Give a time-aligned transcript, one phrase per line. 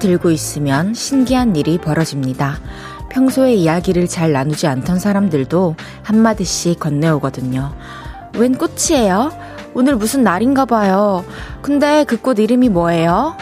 [0.00, 2.58] 들고 있으면 신기한 일이 벌어집니다.
[3.10, 7.72] 평소에 이야기를 잘 나누지 않던 사람들도 한마디씩 건네오거든요.
[8.36, 9.30] 웬 꽃이에요?
[9.74, 11.24] 오늘 무슨 날인가 봐요.
[11.62, 13.36] 근데 그 꽃 이름이 뭐예요?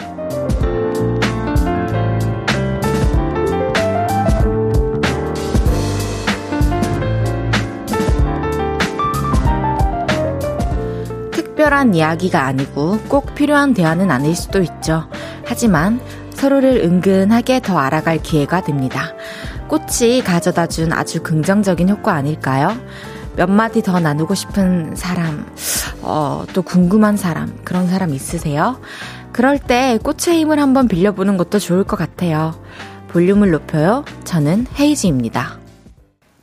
[11.31, 15.07] 특별한 이야기가 아니고 꼭 필요한 대화는 아닐 수도 있죠.
[15.45, 15.99] 하지만
[16.39, 19.13] 서로를 은근하게 더 알아갈 기회가 됩니다.
[19.67, 22.77] 꽃이 가져다 준 아주 긍정적인 효과 아닐까요?
[23.35, 25.45] 몇 마디 더 나누고 싶은 사람,
[26.01, 28.79] 어, 또 궁금한 사람, 그런 사람 있으세요?
[29.33, 32.55] 그럴 때 꽃의 힘을 한번 빌려보는 것도 좋을 것 같아요.
[33.09, 34.05] 볼륨을 높여요.
[34.23, 35.59] 저는 헤이지입니다.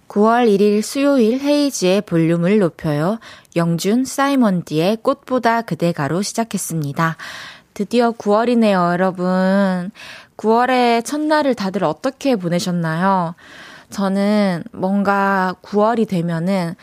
[0.09, 3.19] 9월 1일 수요일 헤이지의 볼륨을 높여요.
[3.55, 7.17] 영준 사이먼디의 꽃보다 그대가로 시작했습니다.
[7.77, 9.91] 드디어 9월이네요, 여러분.
[10.39, 13.35] 9월의 첫날을 다들 어떻게 보내셨나요?
[13.91, 16.75] 저는 뭔가 9월이 되면은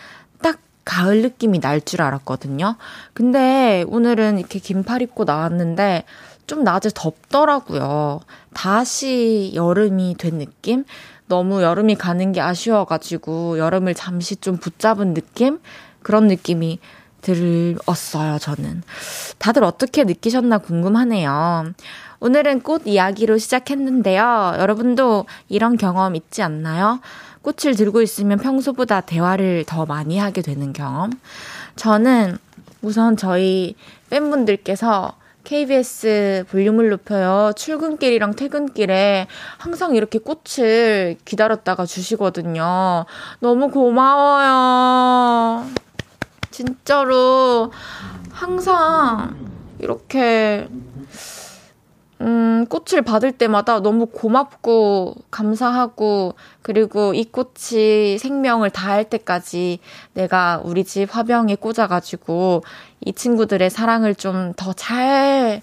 [0.44, 2.76] 딱 가을 느낌이 날 줄 알았거든요.
[3.16, 6.04] 근데 오늘은 이렇게 긴팔 입고 나왔는데
[6.46, 8.20] 좀 낮에 덥더라고요.
[8.54, 10.86] 다시 여름이 된 느낌?
[11.26, 15.60] 너무 여름이 가는 게 아쉬워가지고 여름을 잠시 좀 붙잡은 느낌?
[16.04, 16.78] 그런 느낌이
[17.24, 18.84] 들었어요, 저는.
[19.40, 21.74] 다들 어떻게 느끼셨나 궁금하네요.
[22.20, 24.58] 오늘은 꽃 이야기로 시작했는데요.
[24.60, 27.00] 여러분도 이런 경험 있지 않나요?
[27.42, 31.12] 꽃을 들고 있으면 평소보다 대화를 더 많이 하게 되는 경험.
[31.76, 32.38] 저는
[32.82, 33.76] 우선 저희
[34.10, 37.52] 팬분들께서 KBS 볼륨을 높여요.
[37.56, 43.06] 출근길이랑 퇴근길에 항상 이렇게 꽃을 기다렸다가 주시거든요.
[43.40, 45.66] 너무 고마워요.
[46.54, 47.72] 진짜로
[48.32, 49.36] 항상
[49.80, 50.68] 이렇게
[52.22, 59.80] 음, 꽃을 받을 때마다 너무 고맙고 감사하고 그리고 이 꽃이 생명을 다할 때까지
[60.14, 62.64] 내가 우리 집 화병에 꽂아가지고
[63.02, 65.62] 이 친구들의 사랑을 좀 더 잘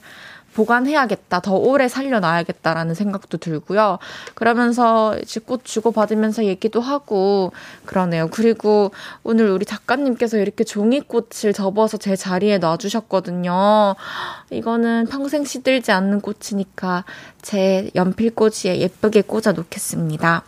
[0.54, 1.40] 보관해야겠다.
[1.40, 3.98] 더 오래 살려놔야겠다라는 생각도 들고요.
[4.34, 7.52] 그러면서 이제 꽃 주고받으면서 얘기도 하고
[7.86, 8.28] 그러네요.
[8.30, 13.94] 그리고 오늘 우리 작가님께서 이렇게 종이꽃을 접어서 제 자리에 놔주셨거든요.
[14.50, 17.04] 이거는 평생 시들지 않는 꽃이니까
[17.42, 20.42] 제 연필꽂이에 예쁘게 꽂아 놓겠습니다.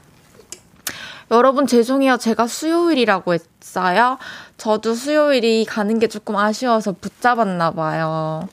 [1.31, 2.19] 여러분 죄송해요.
[2.19, 4.19] 제가 수요일이라고 했어요.
[4.59, 8.47] 저도 수요일이 가는 게 조금 아쉬워서 붙잡았나 봐요.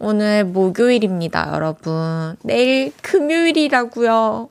[0.00, 2.36] 오늘 목요일입니다, 여러분.
[2.42, 4.48] 내일 금요일이라고요.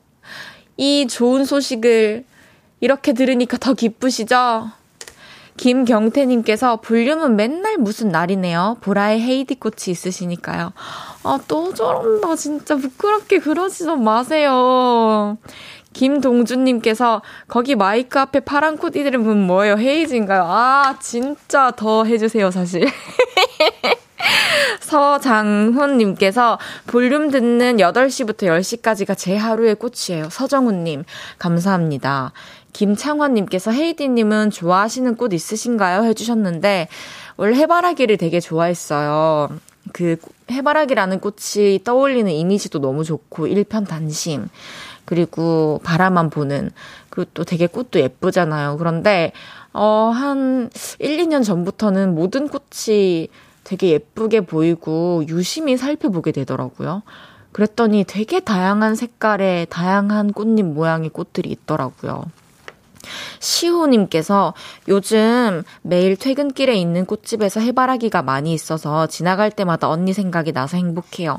[0.76, 2.24] 이 좋은 소식을
[2.80, 4.70] 이렇게 들으니까 더 기쁘시죠?
[5.56, 8.76] 김경태님께서 볼륨은 맨날 무슨 날이네요.
[8.80, 10.72] 보라의 헤이디 꽃이 있으시니까요.
[11.24, 12.36] 아, 또 저런다.
[12.36, 15.36] 진짜 부끄럽게 그러지 좀 마세요.
[15.94, 19.76] 김동준님께서 거기 마이크 앞에 파란 꽃 이름은 뭐예요?
[19.78, 20.44] 헤이즈인가요?
[20.46, 22.86] 아, 진짜 더 해주세요, 사실.
[24.80, 30.28] 서장훈님께서 볼륨 듣는 8시부터 10시까지가 제 하루의 꽃이에요.
[30.30, 31.04] 서정훈님,
[31.38, 32.32] 감사합니다.
[32.72, 36.04] 김창환님께서 헤이디님은 좋아하시는 꽃 있으신가요?
[36.04, 36.88] 해주셨는데,
[37.36, 39.48] 원래 해바라기를 되게 좋아했어요.
[39.92, 40.16] 그
[40.50, 44.48] 해바라기라는 꽃이 떠올리는 이미지도 너무 좋고, 일편단심.
[45.04, 46.70] 그리고 바라만 보는,
[47.08, 48.76] 그리고 또 되게 꽃도 예쁘잖아요.
[48.76, 49.32] 그런데,
[49.72, 53.28] 어, 한 1, 2년 전부터는 모든 꽃이
[53.68, 57.02] 되게 예쁘게 보이고 유심히 살펴보게 되더라고요.
[57.52, 62.24] 그랬더니 되게 다양한 색깔의 다양한 꽃잎 모양의 꽃들이 있더라고요.
[63.40, 64.54] 시호님께서
[64.88, 71.38] 요즘 매일 퇴근길에 있는 꽃집에서 해바라기가 많이 있어서 지나갈 때마다 언니 생각이 나서 행복해요.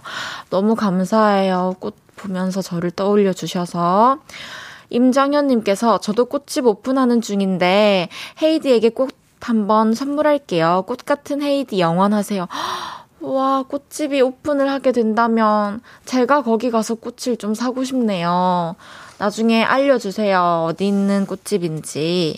[0.52, 1.78] 너무 감사해요.
[1.80, 4.20] 꽃 보면서 저를 떠올려 주셔서.
[4.92, 8.10] 임정현님께서 저도 꽃집 오픈하는 중인데
[8.42, 10.84] 헤이디에게 꼭 한번 선물할게요.
[10.88, 12.48] 꽃 같은 헤이디 영원하세요.
[13.22, 18.76] 와, 꽃집이 오픈을 하게 된다면 제가 거기 가서 꽃을 좀 사고 싶네요.
[19.18, 20.68] 나중에 알려주세요.
[20.70, 22.38] 어디 있는 꽃집인지.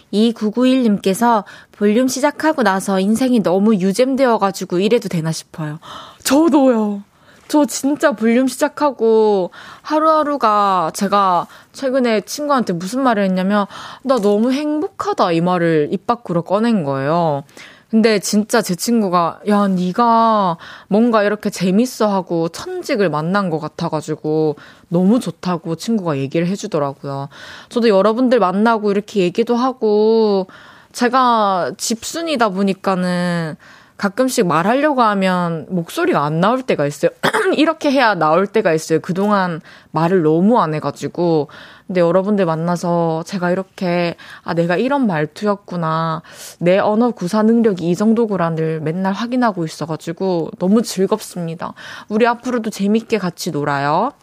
[0.13, 5.79] 2991님께서 볼륨 시작하고 나서 인생이 너무 유잼되어가지고 이래도 되나 싶어요.
[6.23, 7.03] 저도요.
[7.47, 13.65] 저 진짜 볼륨 시작하고 하루하루가 제가 최근에 친구한테 무슨 말을 했냐면
[14.03, 17.43] 나 너무 행복하다 이 말을 입 밖으로 꺼낸 거예요.
[17.91, 20.57] 근데 진짜 제 친구가 야 네가
[20.87, 24.55] 뭔가 이렇게 재밌어하고 천직을 만난 것 같아가지고
[24.87, 27.27] 너무 좋다고 친구가 얘기를 해주더라고요.
[27.67, 30.47] 저도 여러분들 만나고 이렇게 얘기도 하고
[30.93, 33.57] 제가 집순이다 보니까는
[33.97, 37.11] 가끔씩 말하려고 하면 목소리가 안 나올 때가 있어요.
[37.57, 39.01] 이렇게 해야 나올 때가 있어요.
[39.01, 39.59] 그동안
[39.91, 41.49] 말을 너무 안 해가지고.
[41.91, 46.21] 근데 여러분들 만나서 제가 이렇게, 아, 내가 이런 말투였구나.
[46.59, 51.73] 내 언어 구사 능력이 이 정도구나를 맨날 확인하고 있어가지고 너무 즐겁습니다.
[52.07, 54.13] 우리 앞으로도 재밌게 같이 놀아요.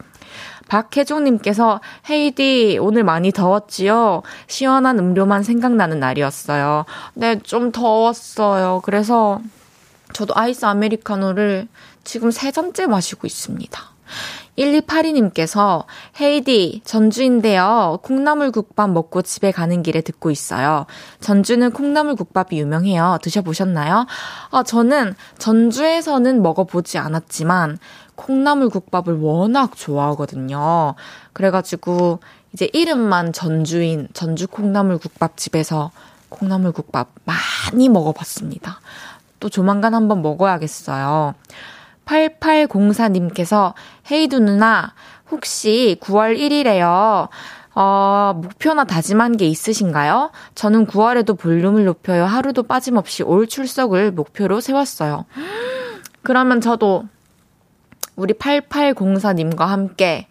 [0.68, 4.22] 박혜종님께서 헤이디 오늘 많이 더웠지요?
[4.46, 6.86] 시원한 음료만 생각나는 날이었어요.
[7.12, 8.80] 네, 좀 더웠어요.
[8.82, 9.42] 그래서
[10.14, 11.68] 저도 아이스 아메리카노를
[12.02, 13.78] 지금 세 잔째 마시고 있습니다.
[14.58, 15.84] 1282님께서
[16.20, 18.00] 헤이디 전주인데요.
[18.02, 20.86] 콩나물 국밥 먹고 집에 가는 길에 듣고 있어요.
[21.20, 23.18] 전주는 콩나물 국밥이 유명해요.
[23.22, 24.06] 드셔보셨나요?
[24.50, 27.78] 아, 저는 전주에서는 먹어보지 않았지만
[28.16, 30.94] 콩나물 국밥을 워낙 좋아하거든요.
[31.32, 32.18] 그래가지고
[32.52, 35.92] 이제 이름만 전주인 전주 콩나물 국밥집에서
[36.28, 38.80] 콩나물 국밥 많이 먹어봤습니다.
[39.40, 41.34] 또 조만간 한번 먹어야겠어요.
[42.08, 43.74] 8804님께서
[44.10, 44.94] 헤이두 누나
[45.30, 47.28] 혹시 9월 1일에요.
[47.74, 50.32] 어, 목표나 다짐한 게 있으신가요?
[50.54, 52.24] 저는 9월에도 볼륨을 높여요.
[52.24, 55.26] 하루도 빠짐없이 올 출석을 목표로 세웠어요.
[56.22, 57.04] 그러면 저도
[58.16, 60.26] 우리 8804님과 함께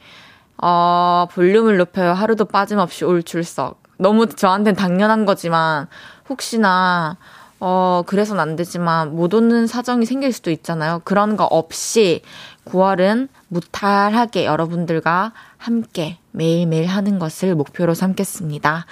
[0.61, 2.11] 어, 볼륨을 높여요.
[2.11, 3.81] 하루도 빠짐없이 올 출석.
[3.97, 5.87] 너무 저한테는 당연한 거지만
[6.29, 7.17] 혹시나
[7.59, 11.01] 어, 그래선 안 되지만 못 오는 사정이 생길 수도 있잖아요.
[11.03, 12.21] 그런 거 없이
[12.65, 18.85] 9월은 무탈하게 여러분들과 함께 매일매일 하는 것을 목표로 삼겠습니다.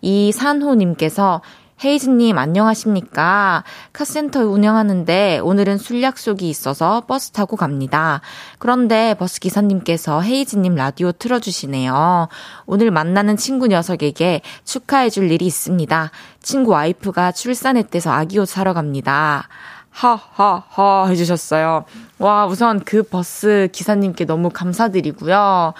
[0.00, 1.40] 이산호님께서
[1.82, 3.64] 헤이즈님 안녕하십니까?
[3.92, 8.20] 카센터 운영하는데 오늘은 술 약속이 있어서 버스 타고 갑니다.
[8.58, 12.28] 그런데 버스 기사님께서 헤이즈님 라디오 틀어주시네요.
[12.66, 16.10] 오늘 만나는 친구 녀석에게 축하해줄 일이 있습니다.
[16.40, 19.48] 친구 와이프가 출산했대서 아기 옷 사러 갑니다.
[19.90, 21.84] 하하하 해주셨어요.
[22.18, 25.74] 와, 우선 그 버스 기사님께 너무 감사드리고요.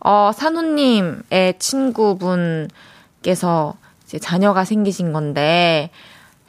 [0.00, 2.68] 어, 산호님의 친구분께서
[4.12, 5.88] 이제 자녀가 생기신 건데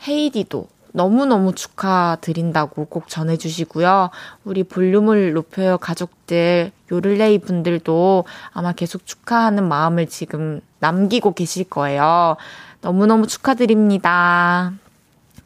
[0.06, 4.10] 헤이디도 너무너무 축하드린다고 꼭 전해주시고요.
[4.43, 12.36] 우리 볼륨을 높여요 가족들, 요를레이 분들도 아마 계속 축하하는 마음을 지금 남기고 계실 거예요.
[12.82, 14.74] 너무너무 축하드립니다.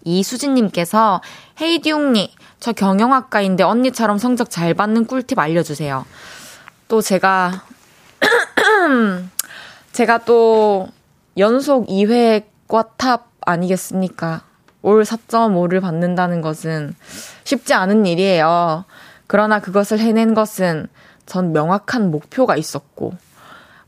[0.04, 1.22] 이수진님께서
[1.62, 6.04] 헤이디 웅니, 저 경영학과인데 언니처럼 성적 잘 받는 꿀팁 알려주세요.
[6.88, 7.64] 또 제가,
[9.94, 10.90] 제가 또
[11.38, 14.42] 연속 2회 과 탑 아니겠습니까?
[14.82, 16.96] all 4.5를 받는다는 것은
[17.44, 18.86] 쉽지 않은 일이에요.
[19.28, 20.88] 그러나 그것을 해낸 것은
[21.26, 23.14] 전 명확한 목표가 있었고,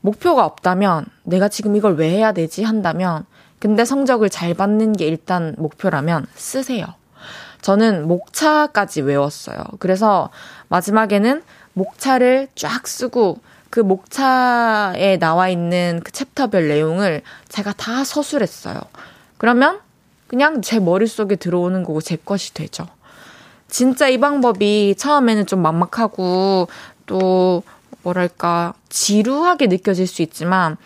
[0.00, 3.24] 목표가 없다면 내가 지금 이걸 왜 해야 되지 한다면,
[3.58, 6.86] 근데 성적을 잘 받는 게 일단 목표라면 쓰세요.
[7.60, 9.58] 저는 목차까지 외웠어요.
[9.78, 10.30] 그래서
[10.68, 11.42] 마지막에는
[11.74, 13.38] 목차를 쫙 쓰고
[13.70, 18.80] 그 목차에 나와 있는 그 챕터별 내용을 제가 다 서술했어요.
[19.38, 19.78] 그러면
[20.26, 22.86] 그냥 제 머릿속에 들어오는 거고 제 것이 되죠.
[23.68, 26.68] 진짜 이 방법이 처음에는 좀 막막하고
[27.06, 27.62] 또
[28.02, 30.76] 뭐랄까 지루하게 느껴질 수 있지만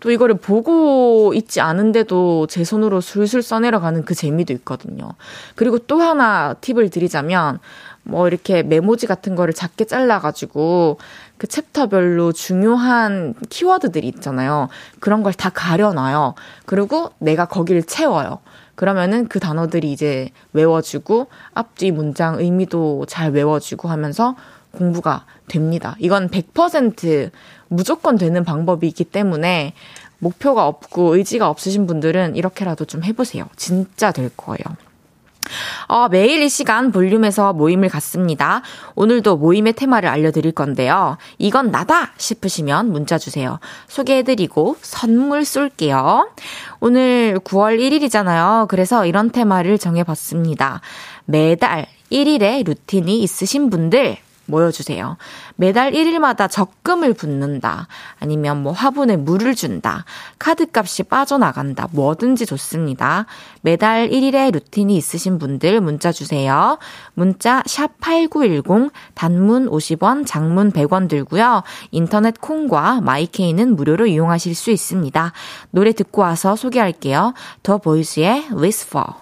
[0.00, 5.10] 또 이거를 보고 있지 않은데도 제 손으로 술술 써내려가는 그 재미도 있거든요.
[5.54, 7.60] 그리고 또 하나 팁을 드리자면
[8.02, 10.98] 뭐 이렇게 메모지 같은 거를 작게 잘라가지고
[11.42, 14.68] 그 챕터별로 중요한 키워드들이 있잖아요.
[15.00, 16.34] 그런 걸 다 가려놔요.
[16.66, 18.38] 그리고 내가 거기를 채워요.
[18.76, 24.36] 그러면은 그 단어들이 이제 외워지고 앞뒤 문장 의미도 잘 외워지고 하면서
[24.70, 25.96] 공부가 됩니다.
[25.98, 27.32] 이건 100%
[27.66, 29.74] 무조건 되는 방법이기 때문에
[30.20, 33.48] 목표가 없고 의지가 없으신 분들은 이렇게라도 좀 해보세요.
[33.56, 34.62] 진짜 될 거예요.
[35.88, 38.62] 어, 매일 이 시간 볼륨에서 모임을 갖습니다.
[38.94, 41.16] 오늘도 모임의 테마를 알려드릴 건데요.
[41.38, 43.58] 이건 나다 싶으시면 문자 주세요.
[43.88, 46.30] 소개해드리고 선물 쏠게요.
[46.80, 48.68] 오늘 9월 1일이잖아요.
[48.68, 50.80] 그래서 이런 테마를 정해봤습니다.
[51.24, 55.16] 매달 1일의 루틴이 있으신 분들 모여주세요.
[55.56, 57.88] 매달 1일마다 적금을 붓는다.
[58.18, 60.04] 아니면 뭐 화분에 물을 준다.
[60.38, 61.88] 카드값이 빠져나간다.
[61.92, 63.26] 뭐든지 좋습니다.
[63.60, 66.78] 매달 1일의 루틴이 있으신 분들 문자 주세요.
[67.14, 71.62] 문자 샵8910 단문 50원, 장문 100원 들고요.
[71.90, 75.32] 인터넷 콩과 마이케이는 무료로 이용하실 수 있습니다.
[75.70, 77.34] 노래 듣고 와서 소개할게요.
[77.62, 79.21] 더 보이즈의 Whisper.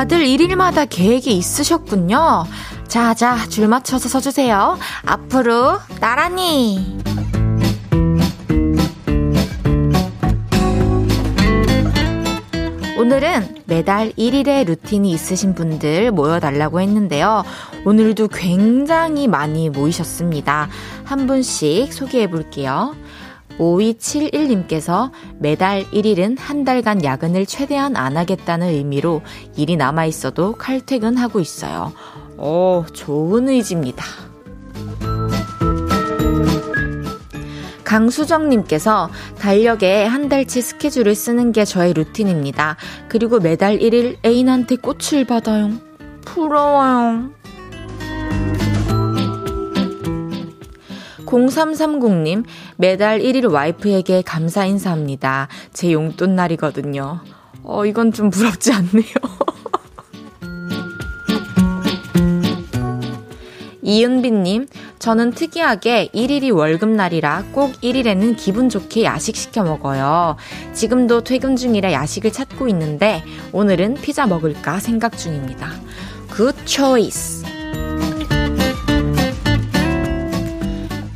[0.00, 2.46] 다들 일일마다 계획이 있으셨군요.
[2.88, 4.78] 자, 자, 줄 맞춰서 서주세요.
[5.04, 6.98] 앞으로 나란히.
[12.98, 17.44] 오늘은 매달 1일의 루틴이 있으신 분들 모여달라고 했는데요.
[17.84, 20.70] 오늘도 굉장히 많이 모이셨습니다.
[21.04, 22.96] 한 분씩 소개해 볼게요.
[23.60, 29.20] 5271님께서 매달 1일은 한 달간 야근을 최대한 안 하겠다는 의미로
[29.56, 31.92] 일이 남아 있어도 칼퇴근하고 있어요.
[32.38, 34.04] 오, 좋은 의지입니다.
[37.84, 42.76] 강수정님께서 달력에 한 달치 스케줄을 쓰는 게 저의 루틴입니다.
[43.08, 45.72] 그리고 매달 1일 애인한테 꽃을 받아요.
[46.24, 47.30] 부러워요.
[51.30, 52.44] 0330님,
[52.76, 55.48] 매달 1일 와이프에게 감사 인사합니다.
[55.72, 57.20] 제 용돈 날이거든요.
[57.62, 59.04] 어, 이건 좀 부럽지 않네요.
[63.82, 64.66] 이은비님,
[64.98, 70.36] 저는 특이하게 1일이 월급날이라 꼭 1일에는 기분 좋게 야식 시켜 먹어요.
[70.74, 75.70] 지금도 퇴근 중이라 야식을 찾고 있는데 오늘은 피자 먹을까 생각 중입니다.
[76.28, 77.44] good choice.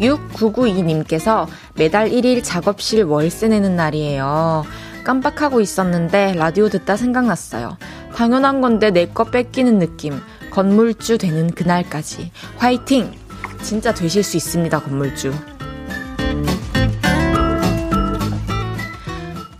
[0.04, 4.64] 6992님께서 매달 1일 작업실 월세 내는 날이에요.
[5.04, 7.76] 깜빡하고 있었는데 라디오 듣다 생각났어요.
[8.14, 10.20] 당연한 건데 내 거 뺏기는 느낌.
[10.50, 12.30] 건물주 되는 그날까지.
[12.56, 13.12] 화이팅!
[13.62, 15.32] 진짜 되실 수 있습니다, 건물주.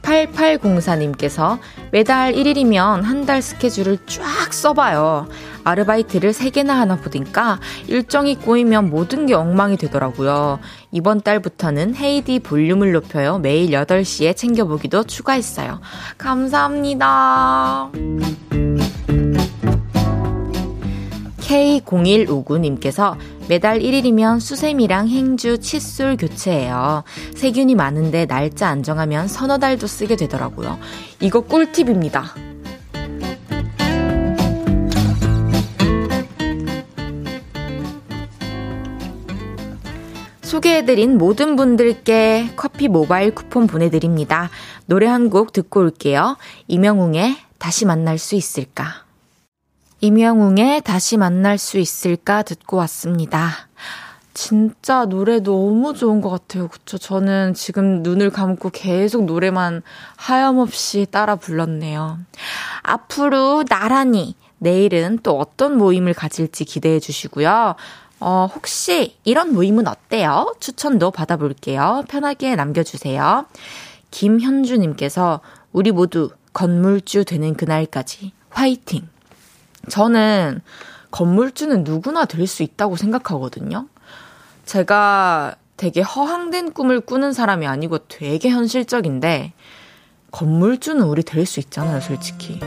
[0.03, 1.59] 8804님께서
[1.91, 5.27] 매달 1일이면 한 달 스케줄을 쫙 써봐요.
[5.65, 10.61] 아르바이트를 3개나 하나 보니까 일정이 꼬이면 모든 게 엉망이 되더라고요.
[10.93, 13.39] 이번 달부터는 헤이디 볼륨을 높여요.
[13.39, 15.81] 매일 8시에 챙겨보기도 추가했어요.
[16.19, 17.91] 감사합니다.
[21.39, 23.17] K0159님께서
[23.49, 27.05] 매달 1일이면 수세미랑 행주, 칫솔 교체해요.
[27.35, 30.79] 세균이 많은데 날짜 안 정하면 서너 달도 쓰게 되더라고요.
[31.21, 32.54] 이거 꿀팁입니다.
[40.45, 44.51] 소개해드린 모든 분들께 커피 모바일 쿠폰 보내드립니다.
[44.87, 46.37] 노래 한 곡 듣고 올게요.
[46.69, 49.05] 이명웅의 다시 만날 수 있을까?
[50.01, 53.69] 임영웅의 다시 만날 수 있을까 듣고 왔습니다.
[54.35, 56.69] 진짜 노래 너무 좋은 것 같아요.
[56.69, 56.99] 그쵸?
[56.99, 59.83] 저는 지금 눈을 감고 계속 노래만
[60.17, 62.19] 하염없이 따라 불렀네요.
[62.83, 67.77] 앞으로 나란히 내일은 또 어떤 모임을 가질지 기대해 주시고요.
[68.27, 70.55] 어, 혹시 이런 모임은 어때요?
[70.59, 72.05] 추천도 받아볼게요.
[72.09, 73.45] 편하게 남겨주세요.
[74.11, 75.41] 김현주님께서
[75.73, 79.07] 우리 모두 건물주 되는 그날까지 화이팅!
[79.91, 80.63] 저는
[81.11, 83.89] 건물주는 누구나 될 수 있다고 생각하거든요.
[84.65, 89.53] 제가 되게 허황된 꿈을 꾸는 사람이 아니고 되게 현실적인데,
[90.31, 92.59] 건물주는 우리 될 수 있잖아요, 솔직히.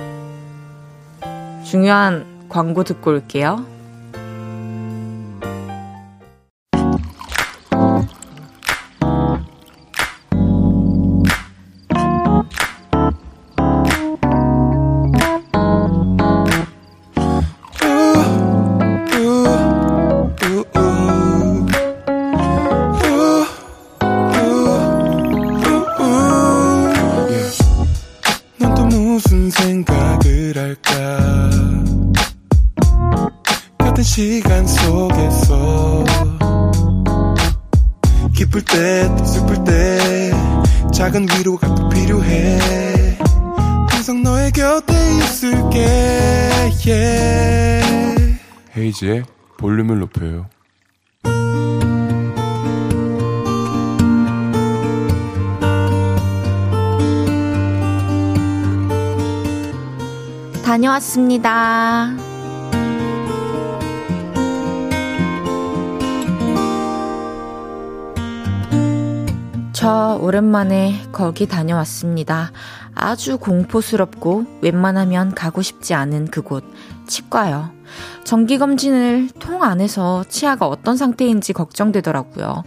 [1.65, 3.65] 중요한 광고 듣고 올게요.
[48.75, 49.24] 홈이지에
[49.58, 50.48] 볼륨을 높여요.
[60.63, 62.15] 다녀왔습니다.
[69.72, 72.51] 저 오랜만에 거기 다녀왔습니다.
[72.97, 76.63] 아주 공포스럽고 웬만하면 가고 싶지 않은 그곳,
[77.07, 77.69] 치과요.
[78.25, 82.63] 정기검진을 통 안에서 치아가 어떤 상태인지 걱정되더라고요.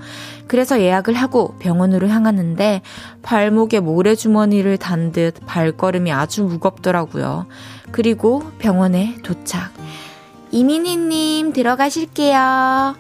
[0.46, 2.80] 그래서 예약을 하고 병원으로 향하는데
[3.22, 7.46] 발목에 모래주머니를 단 듯 발걸음이 아주 무겁더라고요.
[7.90, 9.72] 그리고 병원에 도착.
[10.52, 12.94] 이민희님 들어가실게요.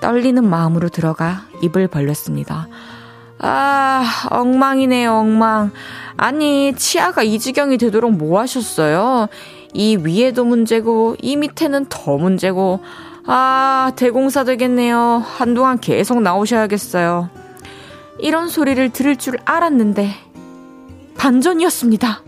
[0.00, 2.68] 떨리는 마음으로 들어가 입을 벌렸습니다.
[3.42, 5.72] 아, 엉망이네요, 엉망.
[6.16, 9.28] 아니, 치아가 이 지경이 되도록 뭐 하셨어요?
[9.72, 12.80] 이 위에도 문제고, 이 밑에는 더 문제고,
[13.26, 15.24] 아, 대공사 되겠네요.
[15.24, 17.30] 한동안 계속 나오셔야겠어요.
[18.18, 20.10] 이런 소리를 들을 줄 알았는데,
[21.16, 22.22] 반전이었습니다.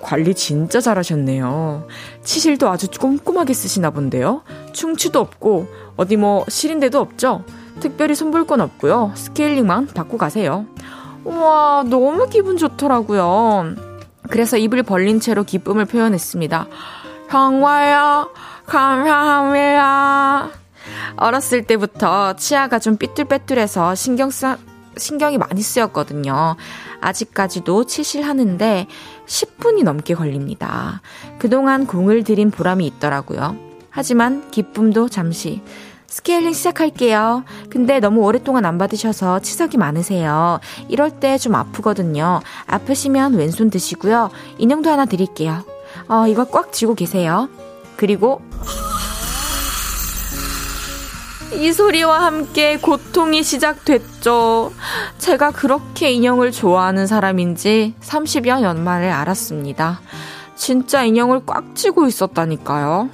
[0.00, 1.86] 관리 진짜 잘하셨네요.
[2.24, 4.42] 치실도 아주 꼼꼼하게 쓰시나 본데요.
[4.72, 7.44] 충치도 없고, 어디 뭐 시린 데도 없죠?
[7.80, 9.12] 특별히 손볼 건 없고요.
[9.14, 10.66] 스케일링만 받고 가세요.
[11.24, 13.74] 우와, 너무 기분 좋더라고요.
[14.30, 16.66] 그래서 입을 벌린 채로 기쁨을 표현했습니다.
[17.30, 18.30] 정말요?
[18.66, 20.48] 감사합니다.
[21.16, 24.56] 어렸을 때부터 치아가 좀 삐뚤빼뚤해서 신경 쓰,
[24.96, 26.56] 신경이 많이 쓰였거든요.
[27.00, 28.86] 아직까지도 치실하는데
[29.26, 31.00] 10분이 넘게 걸립니다.
[31.38, 33.56] 그동안 공을 들인 보람이 있더라고요.
[33.90, 35.62] 하지만 기쁨도 잠시.
[36.12, 37.44] 스케일링 시작할게요.
[37.68, 40.58] 근데 너무 오랫동안 안 받으셔서 치석이 많으세요.
[40.88, 42.40] 이럴 때 좀 아프거든요.
[42.66, 44.30] 아프시면 왼손 드시고요.
[44.58, 45.62] 인형도 하나 드릴게요.
[46.08, 47.48] 어, 이거 꽉 쥐고 계세요.
[47.96, 48.40] 그리고
[51.54, 54.72] 이 소리와 함께 고통이 시작됐죠.
[55.18, 60.00] 제가 그렇게 인형을 좋아하는 사람인지 30여 년 만에 알았습니다.
[60.56, 63.10] 진짜 인형을 꽉 쥐고 있었다니까요.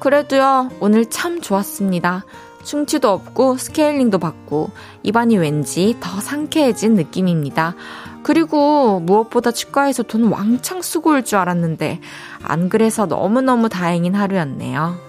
[0.00, 2.24] 그래도요, 오늘 참 좋았습니다.
[2.64, 4.70] 충치도 없고 스케일링도 받고
[5.02, 7.74] 입안이 왠지 더 상쾌해진 느낌입니다.
[8.22, 12.00] 그리고 무엇보다 치과에서 돈 왕창 쓰고 올 줄 알았는데
[12.42, 15.08] 안 그래서 너무너무 다행인 하루였네요.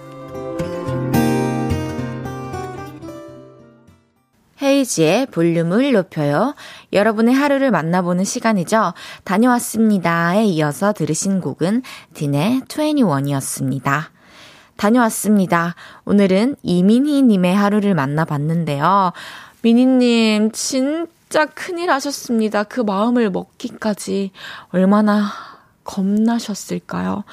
[4.62, 6.54] 헤이지의 볼륨을 높여요.
[6.92, 8.92] 여러분의 하루를 만나보는 시간이죠.
[9.24, 11.82] 다녀왔습니다에 이어서 들으신 곡은
[12.14, 14.19] 딘의 21이었습니다.
[14.80, 15.74] 다녀왔습니다.
[16.06, 19.12] 오늘은 이민희님의 하루를 만나봤는데요.
[19.60, 22.62] 미니님, 진짜 큰일 하셨습니다.
[22.62, 24.30] 그 마음을 먹기까지
[24.70, 25.30] 얼마나
[25.84, 27.24] 겁나셨을까요?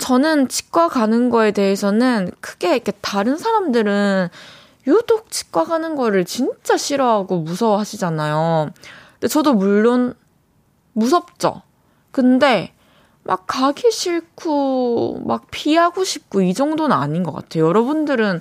[0.00, 4.28] 저는 치과 가는 거에 대해서는 크게 이렇게 다른 사람들은
[4.88, 8.72] 유독 치과 가는 거를 진짜 싫어하고 무서워하시잖아요.
[9.12, 10.14] 근데 저도 물론
[10.92, 11.62] 무섭죠.
[12.10, 12.73] 근데
[13.24, 17.66] 막 가기 싫고 막 피하고 싶고 이 정도는 아닌 것 같아요.
[17.66, 18.40] 여러분들은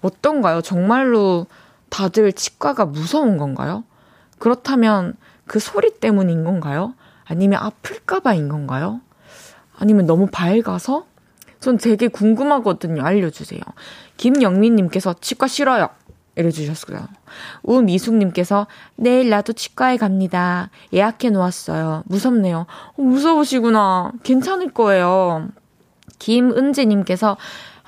[0.00, 0.62] 어떤가요?
[0.62, 1.46] 정말로
[1.90, 3.84] 다들 치과가 무서운 건가요?
[4.38, 5.14] 그렇다면
[5.46, 6.94] 그 소리 때문인 건가요?
[7.24, 9.00] 아니면 아플까봐인 건가요?
[9.78, 11.04] 아니면 너무 밝아서?
[11.60, 13.04] 전 되게 궁금하거든요.
[13.04, 13.60] 알려주세요.
[14.16, 15.90] 김영민님께서 치과 싫어요.
[16.36, 17.06] 이래주셨어요.
[17.62, 18.66] 우미숙님께서
[18.96, 20.70] 내일 나도 치과에 갑니다.
[20.92, 22.04] 예약해 놓았어요.
[22.06, 22.66] 무섭네요.
[22.96, 24.12] 어, 무서우시구나.
[24.22, 25.48] 괜찮을 거예요.
[26.18, 27.36] 김은지님께서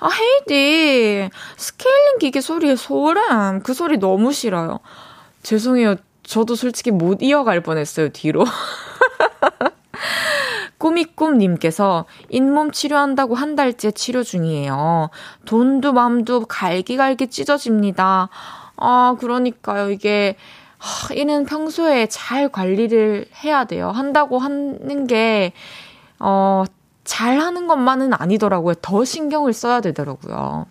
[0.00, 3.62] 아, 헤디, 스케일링 기계 소리에 소름.
[3.62, 4.80] 그 소리 너무 싫어요.
[5.42, 5.96] 죄송해요.
[6.24, 8.44] 저도 솔직히 못 이어갈 뻔했어요, 뒤로.
[10.79, 15.11] 꾸미꿈님께서 잇몸 치료한다고 한 달째 치료 중이에요.
[15.47, 18.29] 돈도 맘도 갈기갈기 찢어집니다.
[18.77, 19.91] 아, 그러니까요.
[19.91, 20.37] 이게,
[20.79, 23.91] 하, 이는 평소에 잘 관리를 해야 돼요.
[23.91, 25.53] 한다고 하는 게,
[26.19, 26.65] 어,
[27.05, 28.75] 잘 하는 것만은 아니더라고요.
[28.81, 30.67] 더 신경을 써야 되더라고요.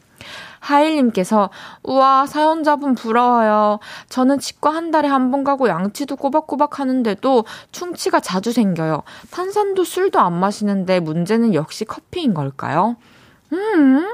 [0.60, 1.50] 하일님께서,
[1.84, 3.80] 우와, 사연자분 부러워요.
[4.10, 9.04] 저는 치과 한 달에 한 번 가고 양치도 꼬박꼬박 하는데도 충치가 자주 생겨요.
[9.32, 12.98] 탄산도 술도 안 마시는데 문제는 역시 커피인 걸까요?
[13.54, 14.06] 음,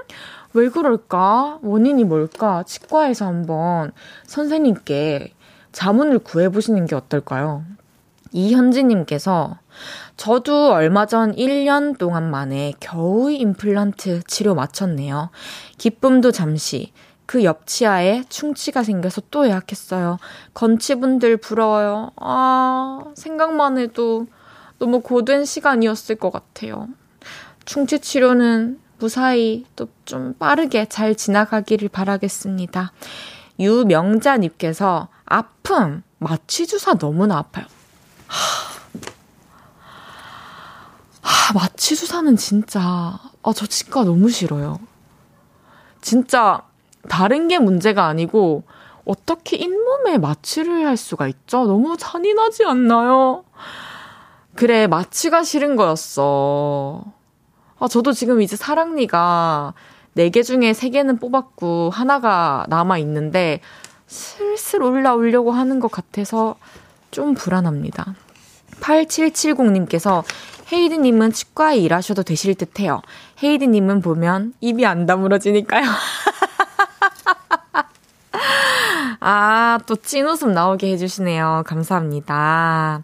[0.53, 1.59] 왜 그럴까?
[1.61, 2.63] 원인이 뭘까?
[2.63, 3.91] 치과에서 한번
[4.27, 5.33] 선생님께
[5.71, 7.63] 자문을 구해보시는 게 어떨까요?
[8.31, 9.57] 이현지님께서
[10.17, 15.29] 저도 얼마 전 1년 동안 만에 겨우 임플란트 치료 마쳤네요.
[15.77, 16.91] 기쁨도 잠시.
[17.25, 20.17] 그 옆치아에 충치가 생겨서 또 예약했어요.
[20.53, 22.11] 건치분들 부러워요.
[22.15, 24.25] 아, 생각만 해도
[24.79, 26.87] 너무 고된 시간이었을 것 같아요.
[27.65, 32.91] 충치 치료는 무사히 또 좀 빠르게 잘 지나가기를 바라겠습니다.
[33.59, 37.67] 유명자님께서 아픔, 마취주사 너무나 아파요.
[38.29, 38.69] 하,
[41.21, 44.79] 하 마취 주사는 진짜, 아, 저 치과 너무 싫어요.
[46.01, 46.61] 진짜
[47.09, 48.63] 다른 게 문제가 아니고
[49.03, 51.65] 어떻게 잇몸에 마취를 할 수가 있죠?
[51.65, 53.43] 너무 잔인하지 않나요?
[54.55, 57.03] 그래, 마취가 싫은 거였어.
[57.79, 59.73] 아, 저도 지금 이제 사랑니가
[60.15, 63.61] 4개 중에 3개는 뽑았고, 하나가 남아있는데,
[64.05, 66.55] 슬슬 올라오려고 하는 것 같아서
[67.11, 68.15] 좀 불안합니다.
[68.81, 70.23] 8770님께서
[70.71, 73.01] 헤이드님은 치과에 일하셔도 되실 듯 해요.
[73.43, 75.89] 헤이드님은 보면 입이 안 다물어지니까요.
[79.19, 81.63] 아, 또 찐웃음 나오게 해주시네요.
[81.65, 83.03] 감사합니다.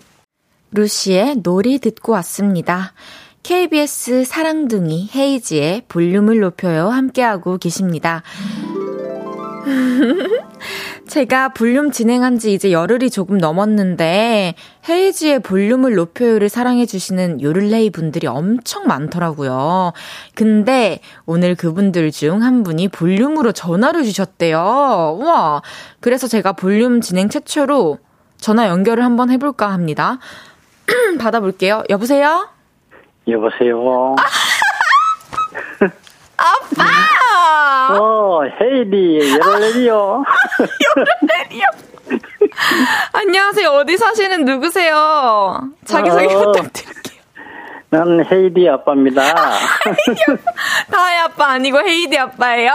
[0.73, 2.93] 루시의 놀이 듣고 왔습니다.
[3.43, 8.23] KBS 사랑둥이 헤이지의 볼륨을 높여요 함께하고 계십니다.
[11.07, 14.55] 제가 볼륨 진행한 지 이제 열흘이 조금 넘었는데
[14.87, 19.91] 헤이지의 볼륨을 높여요를 사랑해주시는 요를레이 분들이 엄청 많더라고요.
[20.35, 25.17] 근데 오늘 그분들 중 한 분이 볼륨으로 전화를 주셨대요.
[25.19, 25.61] 우와.
[25.99, 27.99] 그래서 제가 볼륨 진행 최초로
[28.37, 30.19] 전화 연결을 한번 해볼까 합니다.
[31.19, 31.83] 받아볼게요.
[31.89, 32.49] 여보세요?
[33.27, 34.15] 여보세요?
[36.37, 37.95] 아빠!
[37.99, 40.23] 어, 헤이디, 여러레디요.
[40.97, 41.65] 여러레디요.
[43.13, 43.69] 안녕하세요.
[43.69, 45.69] 어디 사시는 누구세요?
[45.85, 47.21] 자기소개 어, 부탁드릴게요.
[47.89, 49.21] 난 헤이디 아빠입니다.
[50.91, 52.73] 다혜 아빠 아니고 헤이디 아빠예요?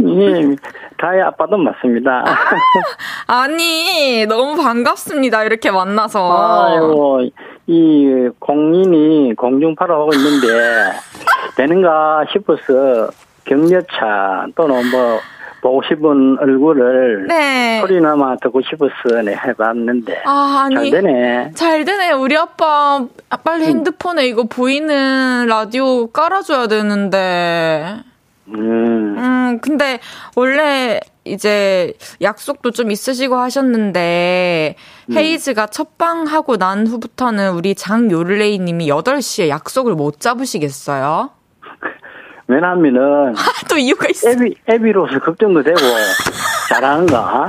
[0.00, 0.56] 예,
[0.98, 2.24] 다혜 아빠도 맞습니다.
[3.26, 5.44] 아, 니 너무 반갑습니다.
[5.44, 6.66] 이렇게 만나서.
[6.66, 7.20] 아이고,
[7.66, 10.92] 이 공인이 공중파로 하고 있는데
[11.56, 13.10] 되는가 싶어서
[13.44, 15.18] 격려차 또는 뭐
[15.60, 17.80] 보고 싶은 얼굴을 네.
[17.80, 21.50] 소리나마 듣고 싶어서 네, 해봤는데 아, 아니, 잘 되네.
[21.54, 22.10] 잘 되네.
[22.12, 23.06] 우리 아빠
[23.44, 28.11] 빨리 핸드폰에 이거 보이는 라디오 깔아줘야 되는데.
[28.54, 29.18] 음.
[29.18, 30.00] 음, 근데
[30.36, 34.74] 원래 이제 약속도 좀 있으시고 하셨는데
[35.10, 35.16] 음.
[35.16, 41.30] 헤이즈가 첫방 하고 난 후부터는 우리 장요르레이 님이 8시에 약속을 못 잡으시겠어요?
[42.48, 43.34] 왜냐하면은
[43.70, 44.30] 또 이유가 있어.
[44.30, 45.78] 애비 애비로서 걱정도 되고
[46.68, 47.48] 잘하는가.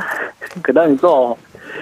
[0.62, 1.36] 그다음에 또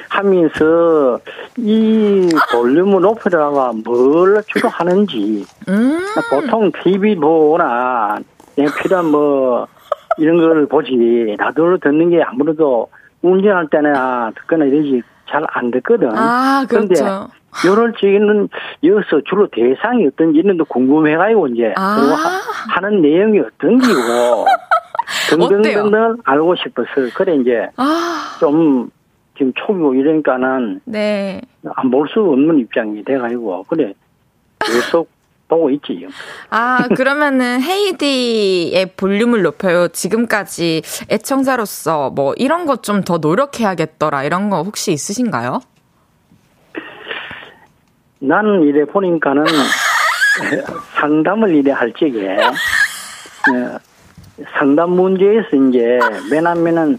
[0.08, 1.20] 하면서
[1.58, 6.00] 이 볼륨을 높여라가 뭘 주로 하는지 음.
[6.30, 8.20] 보통 TV 보나
[8.56, 9.68] 필요한 뭐
[10.18, 12.90] 이런 걸 보지 라디오를 듣는 게 아무래도
[13.22, 16.10] 운전할 때나 듣거나 이러지 잘 안 듣거든.
[16.16, 17.28] 아, 그렇죠.
[17.66, 18.50] 요럴 적에는
[18.84, 21.96] 여기서 주로 대상이 어떤지 이런 도 궁금해가지고 이제 아.
[21.96, 24.46] 그리고 하, 는 내용이 어떤 기고
[25.30, 28.38] 등등등등 알고 싶어서 그래 이제 아.
[28.40, 28.90] 좀
[29.38, 31.42] 지금 초기고 이러니까는 네.
[31.76, 33.94] 안볼 수 없는 입장이 돼가지고 그래
[34.60, 35.10] 계속
[35.52, 36.08] 보고 있지.
[36.50, 39.90] 아, 그러면은 헤이디의 볼륨을 높여요.
[39.90, 44.24] 지금까지 애청자로서 뭐 이런 것 좀 더 노력해야겠더라.
[44.24, 45.60] 이런 거 혹시 있으신가요?
[48.20, 49.44] 나는 이래 보니까는
[50.96, 53.78] 상담을 이래 할 적에 어,
[54.58, 56.00] 상담 문제에서 이제
[56.32, 56.98] 왜냐면은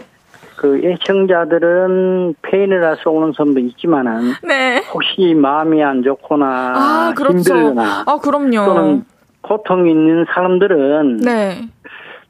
[0.63, 4.81] 그 애청자들은 페인이라서 오는 사람도 있지만은 네.
[4.95, 7.39] 혹시 마음이 안 좋거나 아, 그렇죠.
[7.39, 8.65] 힘들거나 아, 그럼요.
[8.65, 9.05] 또는
[9.41, 11.69] 고통 있는 사람들은 네.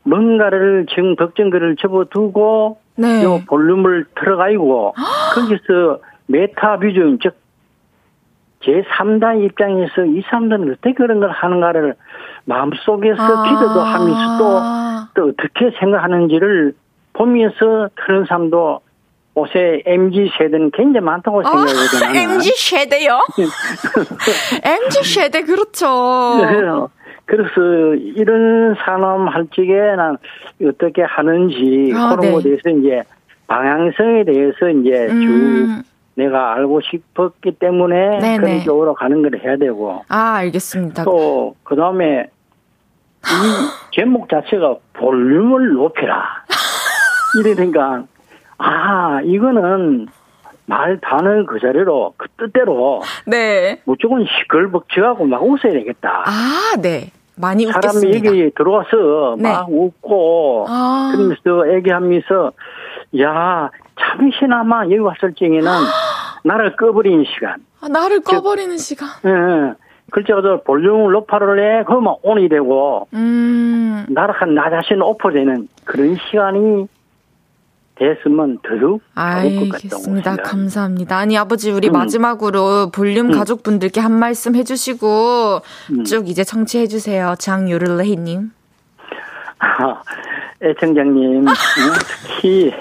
[0.04, 3.22] 뭔가를 지금 걱정글을 접어두고 네.
[3.22, 4.94] 요 볼륨을 들어가고
[5.34, 7.36] 거기서 메타 비전 즉
[8.62, 11.96] 제3단 입장에서 이 사람들은 어떻게 그런 걸 하는가를
[12.46, 16.74] 마음속에서 아~ 기도도 하면서 또, 또 어떻게 생각하는지를
[17.22, 18.80] 보면서 그런 사람도
[19.34, 22.34] 옷에 MG 세대는 굉장히 많다고 아, 생각하거든요.
[22.34, 23.20] MG 세대요?
[24.62, 26.88] MG 세대 그렇죠.
[27.24, 30.18] 그래서 이런 산업 할 적에 난
[30.62, 32.32] 어떻게 하는지 아, 그런 네.
[32.32, 33.02] 것에 대해서 이제
[33.46, 35.22] 방향성에 대해서 이제 음.
[35.22, 38.36] 쭉 내가 알고 싶었기 때문에 네네.
[38.38, 40.04] 그런 쪽으로 가는 걸 해야 되고.
[40.08, 41.04] 아 알겠습니다.
[41.04, 42.26] 또 그 다음에
[43.24, 46.44] 이 제목 자체가 볼륨을 높여라.
[47.38, 48.04] 이러니까
[48.58, 50.06] 아 이거는
[50.66, 56.24] 말 단어 그 자리로 그 뜻대로 네 무조건 시끌벅적하고 막 웃어야 되겠다.
[56.26, 57.10] 아 네.
[57.34, 57.90] 많이 웃겠습니다.
[57.92, 59.50] 사람이 얘기 들어와서 네.
[59.50, 61.12] 막 웃고 아.
[61.14, 62.52] 그러면서 얘기하면서
[63.20, 65.62] 야 잠시나마 여기 왔을 적에는
[66.44, 67.56] 나를 꺼버리는 시간.
[67.80, 69.08] 아, 나를 꺼버리는 저, 시간.
[69.24, 69.74] 예, 예.
[70.10, 74.04] 글쎄도 볼륨을 높아를 해, 그러면 온이 되고, 음.
[74.10, 76.86] 나를 한나 자신 오퍼되는 그런 시간이
[78.02, 80.36] 됐으면 더욱 알겠습니다.
[80.36, 81.16] 감사합니다.
[81.16, 81.92] 아니 아버지 우리 음.
[81.92, 83.30] 마지막으로 볼륨 음.
[83.32, 85.60] 가족분들께 한 말씀 해주시고
[85.92, 86.04] 음.
[86.04, 87.34] 쭉 이제 청취해 주세요.
[87.38, 88.50] 장요를레이님.
[89.60, 90.02] 아,
[90.60, 91.46] 애청장님
[92.26, 92.72] 특히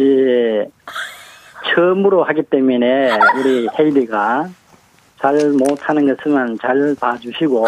[0.00, 0.66] 예
[1.72, 4.48] 처음으로 하기 때문에 우리 헤이리가
[5.20, 7.64] 잘 못하는 것은 잘 봐주시고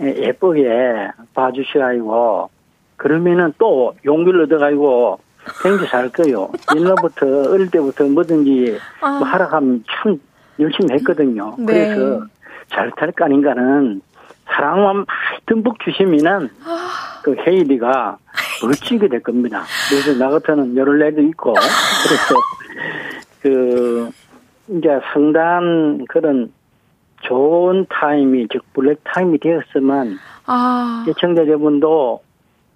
[0.00, 2.48] 예쁘게 봐주시고
[2.96, 5.18] 그러면은 또 용기를 얻어가지고
[5.62, 6.50] 굉장히 잘 거요.
[6.76, 9.18] 옛날부터 어릴 때부터 뭐든지 아.
[9.18, 10.20] 뭐 하라 하면 참
[10.58, 11.54] 열심히 했거든요.
[11.58, 11.94] 네.
[11.94, 12.24] 그래서
[12.68, 14.00] 잘탈거 아닌가는
[14.46, 15.06] 사랑만 많이
[15.46, 17.20] 듬뿍 주시면은 아.
[17.22, 18.18] 그 헤이리가
[18.64, 19.64] 멋지게 될 겁니다.
[19.88, 22.34] 그래서 나 같은 열흘내도 있고 그래서
[23.40, 24.10] 그
[24.68, 26.52] 이제 상당한 그런
[27.22, 31.04] 좋은 타임이 즉 블랙 타임이 되었으면 아.
[31.06, 32.22] 시청자 여러분도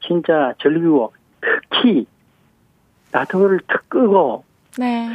[0.06, 2.06] 진짜 즐기고 특히
[3.20, 4.44] 라디오를 탁 끄고
[4.78, 5.08] 네.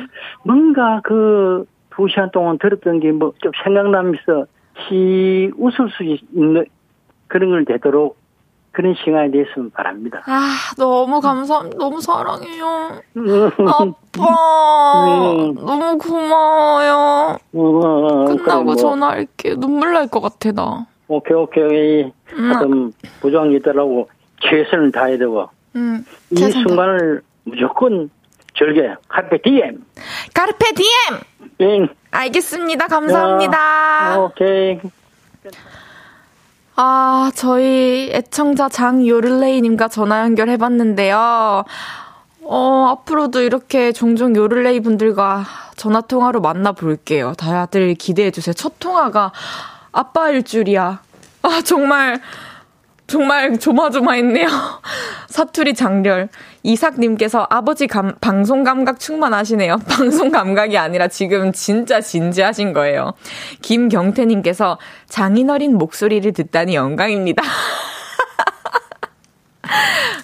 [0.43, 4.45] 뭔가 그 두 시간 동안 들었던 게 뭐 좀 생각나면서
[4.87, 6.65] 시 웃을 수 있는
[7.27, 8.17] 그런 걸 되도록
[8.71, 10.21] 그런 시간이 됐으면 바랍니다.
[10.25, 10.39] 아,
[10.77, 12.65] 너무 감사, 너무 사랑해요.
[13.67, 13.83] 아빠,
[15.43, 15.55] 음.
[15.55, 17.37] 너무 고마워요.
[17.53, 18.75] 어, 끝나고 뭐.
[18.75, 19.55] 전화할게.
[19.55, 20.85] 눈물 날 것 같아, 나.
[21.09, 22.03] 오케이, 오케이.
[22.33, 22.51] 음.
[22.53, 24.07] 하여튼, 부장이더라고
[24.41, 25.49] 최선을 다해야 되고.
[25.75, 28.09] 음, 이 순간을 무조건
[28.57, 28.95] 즐겨요.
[29.07, 29.83] 카르페 디엠.
[30.33, 31.19] 카르페 디엠!
[31.61, 31.87] 응.
[32.11, 32.87] 알겠습니다.
[32.87, 34.19] 감사합니다.
[34.19, 34.79] 어, 오케이.
[36.75, 41.63] 아, 저희 애청자 장요를레이님과 전화 연결해봤는데요.
[42.43, 45.45] 어, 앞으로도 이렇게 종종 요를레이 분들과
[45.77, 47.33] 전화 통화로 만나볼게요.
[47.37, 48.53] 다들 기대해주세요.
[48.53, 49.31] 첫 통화가
[49.91, 51.01] 아빠일 줄이야.
[51.43, 52.19] 아, 정말
[53.07, 54.47] 정말 조마조마했네요.
[55.27, 56.29] 사투리 장렬.
[56.63, 59.77] 이삭님께서 아버지 감, 방송 감각 충만하시네요.
[59.89, 63.13] 방송 감각이 아니라 지금 진짜 진지하신 거예요.
[63.61, 67.43] 김경태님께서 장인어린 목소리를 듣다니 영광입니다.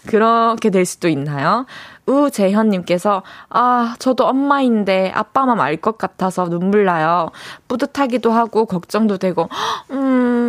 [0.08, 1.65] 그렇게 될 수도 있나요?
[2.08, 7.30] 우재현님께서, 아, 저도 엄마인데 아빠만 알 것 같아서 눈물 나요.
[7.67, 9.50] 뿌듯하기도 하고, 걱정도 되고,
[9.91, 9.96] 음,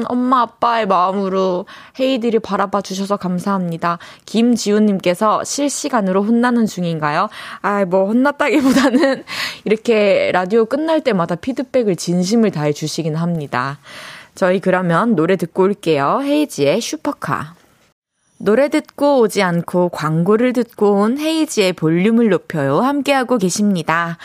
[0.08, 1.66] 엄마, 아빠의 마음으로
[1.98, 3.98] 헤이들이 바라봐 주셔서 감사합니다.
[4.26, 7.28] 김지훈님께서 실시간으로 혼나는 중인가요?
[7.62, 9.24] 아, 뭐, 혼났다기보다는
[9.64, 13.78] 이렇게 라디오 끝날 때마다 피드백을 진심을 다해 주시긴 합니다.
[14.34, 16.20] 저희 그러면 노래 듣고 올게요.
[16.22, 17.54] 헤이지의 슈퍼카.
[18.38, 22.80] 노래 듣고 오지 않고 광고를 듣고 온 헤이지의 볼륨을 높여요.
[22.80, 24.16] 함께하고 계십니다.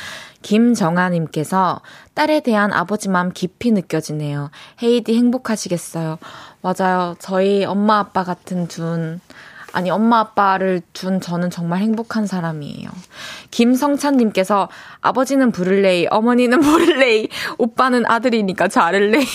[0.43, 1.81] 김정아님께서
[2.13, 4.51] 딸에 대한 아버지 마음 깊이 느껴지네요.
[4.83, 6.19] 헤이디 행복하시겠어요.
[6.61, 7.15] 맞아요.
[7.17, 9.19] 저희 엄마 아빠 같은 둔,
[9.73, 12.89] 아니, 엄마 아빠를 둔 저는 정말 행복한 사람이에요.
[13.49, 14.69] 김성찬님께서
[15.01, 19.25] 아버지는 부를레이, 어머니는 모를레이, 오빠는 아들이니까 잘을레이.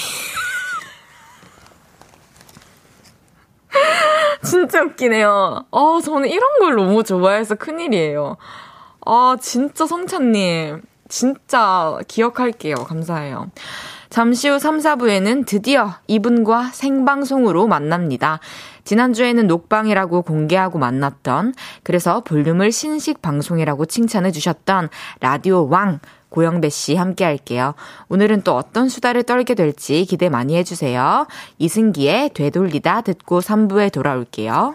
[4.44, 5.66] 진짜 웃기네요.
[5.70, 8.36] 아, 저는 이런 걸 너무 좋아해서 큰일이에요.
[9.04, 10.82] 아, 진짜 성찬님.
[11.08, 12.76] 진짜 기억할게요.
[12.76, 13.50] 감사해요.
[14.10, 18.40] 잠시 후 3, 4부에는 드디어 이분과 생방송으로 만납니다.
[18.84, 24.88] 지난주에는 녹방이라고 공개하고 만났던, 그래서 볼륨을 신식 방송이라고 칭찬해 주셨던
[25.20, 27.74] 라디오 왕, 고영배 씨 함께 할게요.
[28.08, 31.26] 오늘은 또 어떤 수다를 떨게 될지 기대 많이 해주세요.
[31.58, 34.74] 이승기의 되돌리다 듣고 3부에 돌아올게요.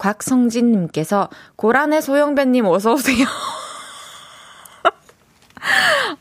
[0.00, 3.26] 곽성진님께서 고란의 소영배님 어서오세요.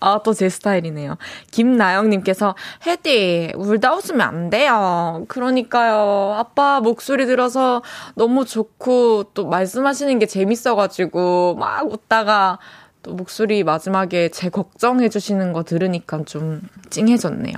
[0.02, 1.18] 아, 또 제 스타일이네요.
[1.52, 5.26] 김나영님께서, 헤디, 울다 웃으면 안 돼요.
[5.28, 6.36] 그러니까요.
[6.38, 7.82] 아빠 목소리 들어서
[8.16, 12.60] 너무 좋고, 또 말씀하시는 게 재밌어가지고, 막 웃다가,
[13.02, 17.56] 또 목소리 마지막에 제 걱정해주시는 거 들으니까 좀 찡해졌네요.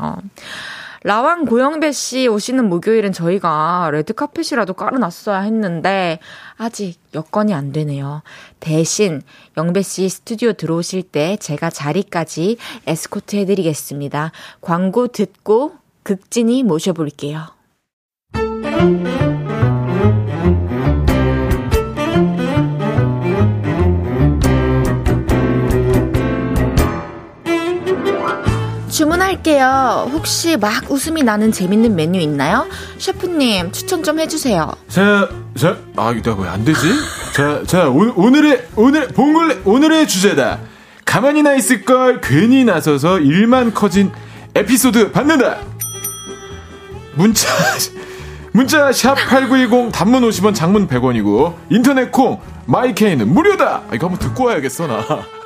[1.03, 6.19] 라왕 고영배 씨 오시는 목요일은 저희가 레드 카펫이라도 깔아놨어야 했는데,
[6.57, 8.21] 아직 여건이 안 되네요.
[8.59, 9.23] 대신
[9.57, 14.31] 영배 씨 스튜디오 들어오실 때 제가 자리까지 에스코트 해드리겠습니다.
[14.61, 17.47] 광고 듣고 극진히 모셔볼게요.
[29.01, 30.11] 주문할게요.
[30.13, 32.67] 혹시 막 웃음이 나는 재밌는 메뉴 있나요?
[32.99, 34.71] 셰프님, 추천 좀 해주세요.
[34.89, 36.79] 자, 자, 아, 이거 왜안 되지?
[37.33, 40.59] 자, 자, 오, 오늘의, 오늘, 봉글, 오늘의 주제다.
[41.03, 44.11] 가만히 나 있을 걸 괜히 나서서 일만 커진
[44.53, 45.57] 에피소드 받는다!
[47.15, 47.49] 문자,
[48.53, 53.81] 문자 샵8910 단문 50원 장문 100원이고 인터넷 콩 마이케이는 무료다.
[53.89, 55.40] 아, 이거 한번 듣고 와야겠어 나.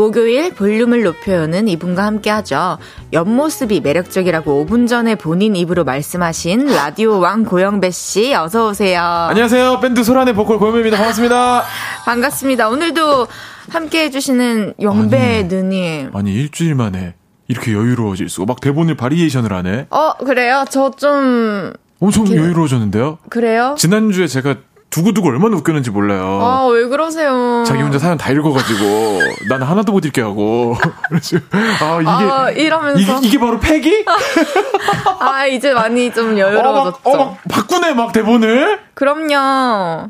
[0.00, 2.78] 목요일 볼륨을 높여요는 이분과 함께 하죠.
[3.12, 9.02] 옆모습이 매력적이라고 5분 전에 본인 입으로 말씀하신 라디오 왕 고영배 씨 어서 오세요.
[9.02, 9.80] 안녕하세요.
[9.80, 10.96] 밴드 소란의 보컬 고영배입니다.
[10.96, 11.64] 반갑습니다.
[12.06, 12.68] 반갑습니다.
[12.70, 13.26] 오늘도
[13.68, 16.12] 함께 해주시는 영배 누님.
[16.14, 17.12] 아니 일주일 만에
[17.48, 19.88] 이렇게 여유로워질 수가 막 대본을 바리에이션을 하네.
[19.90, 20.64] 어 그래요?
[20.70, 22.40] 저 좀 엄청 이렇게...
[22.42, 23.18] 여유로워졌는데요.
[23.28, 23.74] 그래요?
[23.76, 24.56] 지난주에 제가
[24.90, 26.40] 두고두고 얼마나 웃겼는지 몰라요.
[26.42, 27.62] 아, 왜 그러세요?
[27.66, 30.74] 자기 혼자 사연 다 읽어가지고, 나는 하나도 못 읽게 하고.
[30.82, 32.08] 아, 이게.
[32.08, 33.00] 아, 이러면서.
[33.00, 34.04] 이게, 이게 바로 패기?
[35.20, 36.98] 아, 이제 많이 좀 여유로워졌죠.
[37.04, 38.80] 어, 막, 어, 막 바꾸네, 막 대본을?
[38.94, 39.34] 그럼요.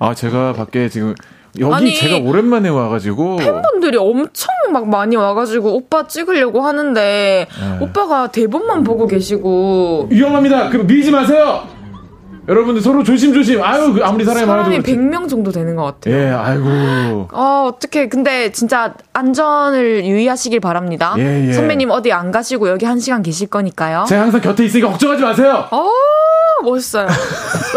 [0.00, 1.14] 아, 제가 밖에 지금,
[1.58, 7.78] 여기 아니, 제가 오랜만에 와가지고 팬분들이 엄청 막 많이 와가지고 오빠 찍으려고 하는데 네.
[7.80, 10.68] 오빠가 대본만 보고 계시고 위험합니다.
[10.68, 11.64] 그럼 밀지 마세요.
[12.50, 13.62] 여러분들 서로 조심조심.
[13.62, 14.70] 아유, 그 아무리 사람이 많아도.
[14.70, 16.14] 사람이 100명 정도 되는 것 같아요.
[16.16, 17.28] 예, 아이고.
[17.32, 18.08] 어, 어떻게.
[18.08, 21.14] 근데 진짜 안전을 유의하시길 바랍니다.
[21.18, 21.52] 예, 예.
[21.52, 24.04] 선배님 어디 안 가시고 여기 한 시간 계실 거니까요.
[24.08, 25.68] 제가 항상 곁에 있으니까 걱정하지 마세요.
[25.70, 25.88] 어,
[26.62, 27.08] 멋있어요.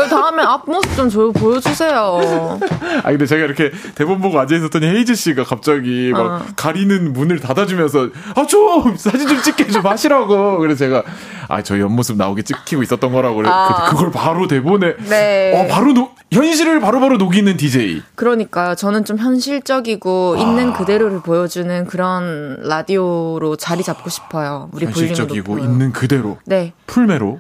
[0.10, 2.60] 다음에 앞모습 좀 저, 보여주세요.
[3.04, 6.42] 아, 근데 제가 이렇게 대본 보고 앉아 있었더니 헤이즈 씨가 갑자기 막 어.
[6.56, 8.96] 가리는 문을 닫아주면서, 아, 좀!
[8.98, 10.60] 사진 좀 찍게 좀 하시라고.
[10.60, 11.04] 그래서 제가,
[11.48, 13.44] 아, 저 옆모습 나오게 찍히고 있었던 거라고.
[13.46, 13.90] 아.
[13.90, 14.96] 그, 그걸 바로 대본에.
[15.10, 15.54] 네.
[15.56, 18.02] 어, 바로 노, 현실을 바로 바로 녹이는 DJ.
[18.16, 18.76] 그러니까요.
[18.76, 20.42] 저는 좀 현실적이고 아.
[20.42, 24.70] 있는 그대로를 보여주는 그런 라디오로 자리 잡고 싶어요.
[24.74, 26.38] 우리 현실적이고 있는 그대로.
[26.46, 26.74] 네.
[26.88, 27.40] 풀메로.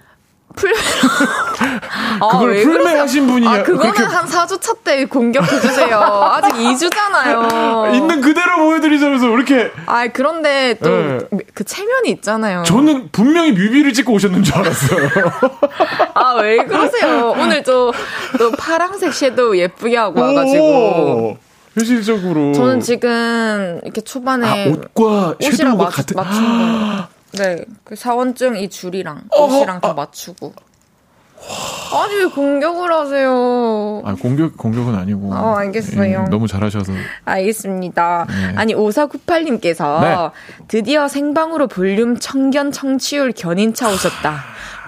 [0.55, 0.79] 풀메로.
[2.31, 4.15] 그걸 아, 풀메 하신 분이 아, 그거는 그렇게...
[4.15, 5.97] 한 4주차 때 공격해주세요.
[6.33, 7.93] 아직 2주잖아요.
[7.95, 9.71] 있는 그대로 보여드리자면서 왜 이렇게.
[9.85, 11.37] 아, 그런데 또그 네.
[11.53, 12.63] 그 체면이 있잖아요.
[12.63, 15.09] 저는 분명히 뮤비를 찍고 오셨는 줄 알았어요.
[16.13, 17.33] 아, 왜 그러세요?
[17.37, 17.91] 오늘 또,
[18.37, 21.37] 또 파랑색 섀도우 예쁘게 하고 와가지고.
[21.73, 22.53] 현실적으로.
[22.53, 24.47] 저는 지금 이렇게 초반에.
[24.47, 26.15] 아, 옷과 섀도우가 같은.
[26.15, 27.07] 맞춘 거예요.
[27.37, 29.93] 네, 그 사원증 이 줄이랑 어, 옷이랑 다 아.
[29.93, 30.53] 맞추고.
[31.93, 34.01] 아니 왜 공격을 하세요?
[34.05, 35.33] 아 공격 공격은 아니고.
[35.33, 36.25] 어 알겠어요.
[36.25, 36.93] 예, 너무 잘하셔서.
[37.25, 38.27] 알겠습니다.
[38.29, 38.53] 네.
[38.55, 40.15] 아니 5498님께서 네.
[40.67, 44.39] 드디어 생방으로 볼륨 청견 청취율 견인차 오셨다.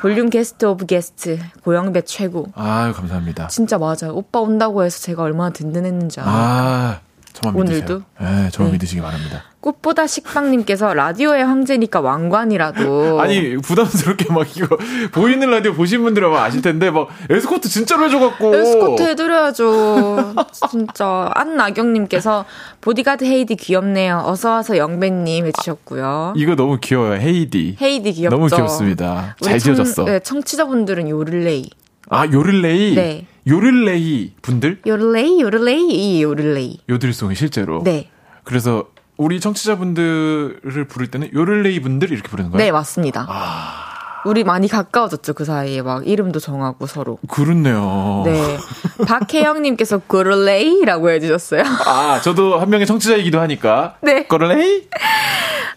[0.01, 2.45] 볼륨 guest of guest 고영배 최고.
[2.55, 3.47] 아 감사합니다.
[3.47, 4.13] 진짜 맞아요.
[4.13, 6.33] 오빠 온다고 해서 제가 얼마나 든든했는지 알아요.
[6.35, 6.99] 아
[7.35, 8.01] 저만 오늘도?
[8.19, 8.77] 네, 저만 네.
[8.77, 9.43] 믿으시기 바랍니다.
[9.59, 13.19] 꽃보다 식빵님께서 라디오의 황제니까 왕관이라도.
[13.21, 14.77] 아니, 부담스럽게 막 이거,
[15.11, 18.55] 보이는 라디오 보신 분들은 아실 텐데, 막, 에스코트 진짜로 해줘갖고.
[18.55, 20.35] 에스코트 해드려야죠.
[20.69, 21.29] 진짜.
[21.33, 22.45] 안나경님께서,
[22.81, 24.23] 보디가드 헤이디 귀엽네요.
[24.25, 26.33] 어서와서 영배님 해주셨고요.
[26.37, 27.19] 이거 너무 귀여워요.
[27.19, 27.77] 헤이디.
[27.81, 28.35] 헤이디 귀엽죠.
[28.35, 29.35] 너무 귀엽습니다.
[29.41, 30.05] 잘 지어졌어.
[30.05, 31.69] 네, 청취자분들은 요를레이.
[32.09, 32.95] 아, 요를레이?
[32.95, 33.25] 네.
[33.47, 34.81] 요를레이 분들?
[34.87, 36.79] 요를레이, 요를레이, 요를레이.
[36.89, 37.83] 요들송이 실제로?
[37.83, 38.09] 네.
[38.43, 38.87] 그래서
[39.17, 42.63] 우리 청취자분들을 부를 때는 요를레이 분들 이렇게 부르는 거예요?
[42.63, 43.25] 네, 맞습니다.
[43.29, 43.84] 아...
[44.25, 45.81] 우리 많이 가까워졌죠, 그 사이에.
[45.81, 47.17] 막 이름도 정하고 서로.
[47.29, 48.23] 그렇네요.
[48.25, 48.57] 네.
[49.07, 51.63] 박혜영님께서 고를레이라고 해주셨어요.
[51.85, 53.95] 아, 저도 한 명의 청취자이기도 하니까.
[54.01, 54.23] 네.
[54.25, 54.87] 고를레이?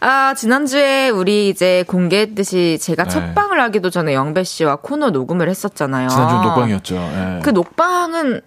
[0.00, 3.10] 아, 지난주에 우리 이제 공개했듯이 제가 네.
[3.10, 6.08] 첫 방을 하기도 전에 영배 씨와 코너 녹음을 했었잖아요.
[6.08, 6.94] 지난주 녹방이었죠.
[6.94, 7.40] 네.
[7.42, 8.40] 그 녹방은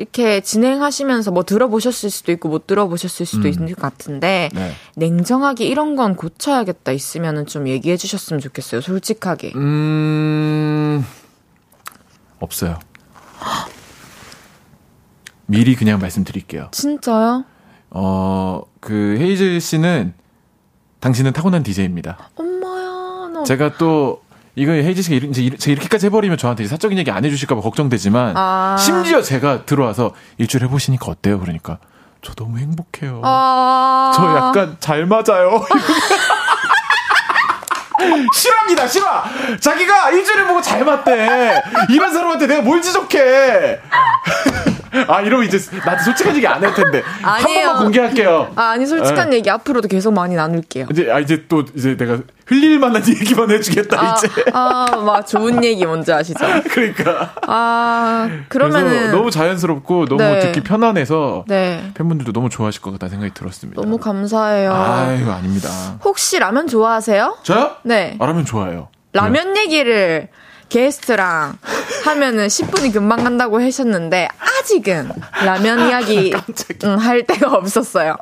[0.00, 3.52] 이렇게 진행하시면서 뭐 들어보셨을 수도 있고 못 들어보셨을 수도 음.
[3.52, 4.72] 있는 것 같은데 네.
[4.96, 8.80] 냉정하게 이런 건 고쳐야겠다 있으면은 좀 얘기해 주셨으면 좋겠어요.
[8.80, 9.52] 솔직하게.
[9.56, 11.04] 음.
[12.38, 12.78] 없어요.
[15.44, 16.68] 미리 그냥 말씀드릴게요.
[16.70, 17.44] 진짜요?
[17.90, 20.14] 어, 그 헤이즐 씨는
[21.00, 22.30] 당신은 타고난 DJ입니다.
[22.36, 23.28] 엄마야.
[23.34, 23.44] 나...
[23.44, 24.22] 제가 또
[24.60, 25.42] 이거 헤이지 씨가 이제
[25.72, 28.76] 이렇게까지 해버리면 저한테 사적인 얘기 안 해주실까봐 걱정되지만 아.
[28.78, 31.40] 심지어 제가 들어와서 일주일 해보시니까 어때요?
[31.40, 31.78] 그러니까
[32.20, 33.22] 저 너무 행복해요.
[33.24, 34.12] 아...
[34.14, 35.64] 저 약간 잘 맞아요.
[38.34, 39.24] 싫어합니다, 싫어!
[39.60, 41.62] 자기가 일주일에 보고 잘 맞대!
[41.88, 43.80] 이런 사람한테 내가 뭘 지적해!
[45.08, 47.02] 아, 이러면 이제 나한테 솔직한 얘기 안 할 텐데.
[47.22, 47.58] 아니에요.
[47.60, 48.52] 한 번만 공개할게요.
[48.56, 49.36] 아, 아니, 솔직한 네.
[49.36, 50.86] 얘기 앞으로도 계속 많이 나눌게요.
[50.90, 54.28] 이제, 아, 이제 또, 이제 내가 흘릴 만한 얘기만 해주겠다, 아, 이제.
[54.52, 56.38] 아, 막 좋은 얘기 뭔지 아시죠?
[56.70, 57.34] 그러니까.
[57.46, 59.12] 아, 그러면은.
[59.12, 60.40] 너무 자연스럽고 너무 네.
[60.40, 61.44] 듣기 편안해서.
[61.48, 61.90] 네.
[61.94, 63.80] 팬분들도 너무 좋아하실 것 같다는 생각이 들었습니다.
[63.80, 64.72] 너무 감사해요.
[64.74, 65.68] 아유, 아닙니다.
[66.04, 67.38] 혹시 라면 좋아하세요?
[67.42, 67.76] 저요?
[67.84, 68.16] 네.
[68.18, 68.88] 아, 라면 좋아해요.
[69.12, 69.62] 라면 네.
[69.62, 70.28] 얘기를
[70.70, 71.58] 게스트랑
[72.06, 75.10] 하면은 10분이 금방 간다고 하셨는데 아직은
[75.44, 76.32] 라면 이야기
[76.84, 78.16] 음, 할 데가 없었어요.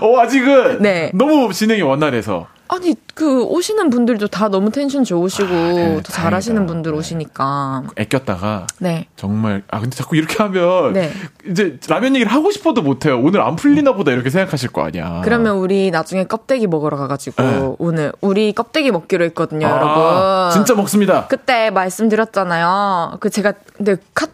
[0.00, 1.12] 어 아직은 네.
[1.14, 6.66] 너무 진행이 원활해서 아니 그 오시는 분들도 다 너무 텐션 좋으시고 아, 네, 더 잘하시는
[6.66, 7.82] 분들 오시니까.
[7.96, 9.06] 애꼈다가 네.
[9.16, 11.10] 정말 아 근데 자꾸 이렇게 하면 네.
[11.48, 13.20] 이제 라면 얘기를 하고 싶어도 못해요.
[13.20, 15.20] 오늘 안 풀리나 보다 이렇게 생각하실 거 아니야.
[15.24, 17.74] 그러면 우리 나중에 껍데기 먹으러 가가지고 네.
[17.78, 20.52] 오늘 우리 껍데기 먹기로 했거든요 아, 여러분.
[20.52, 21.26] 진짜 먹습니다.
[21.26, 23.16] 그때 말씀드렸잖아요.
[23.18, 24.28] 그 제가 근데 카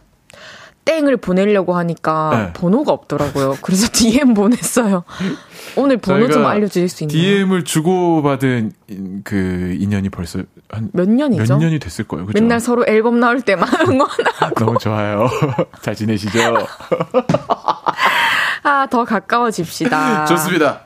[0.86, 2.52] 땡을 보내려고 하니까 네.
[2.54, 3.56] 번호가 없더라고요.
[3.60, 5.04] 그래서 DM 보냈어요.
[5.76, 7.18] 오늘 번호 좀 알려주실 수 있나요?
[7.20, 8.72] DM을 주고받은
[9.24, 10.38] 그 인연이 벌써
[10.70, 11.54] 한 몇 년이죠?
[11.54, 12.24] 몇 년이 됐을 거예요.
[12.26, 12.40] 그죠?
[12.40, 14.54] 맨날 서로 앨범 나올 때만 응원하고.
[14.64, 15.28] 너무 좋아요.
[15.82, 16.38] 잘 지내시죠?
[18.62, 20.24] 아, 더 가까워집시다.
[20.26, 20.80] 좋습니다.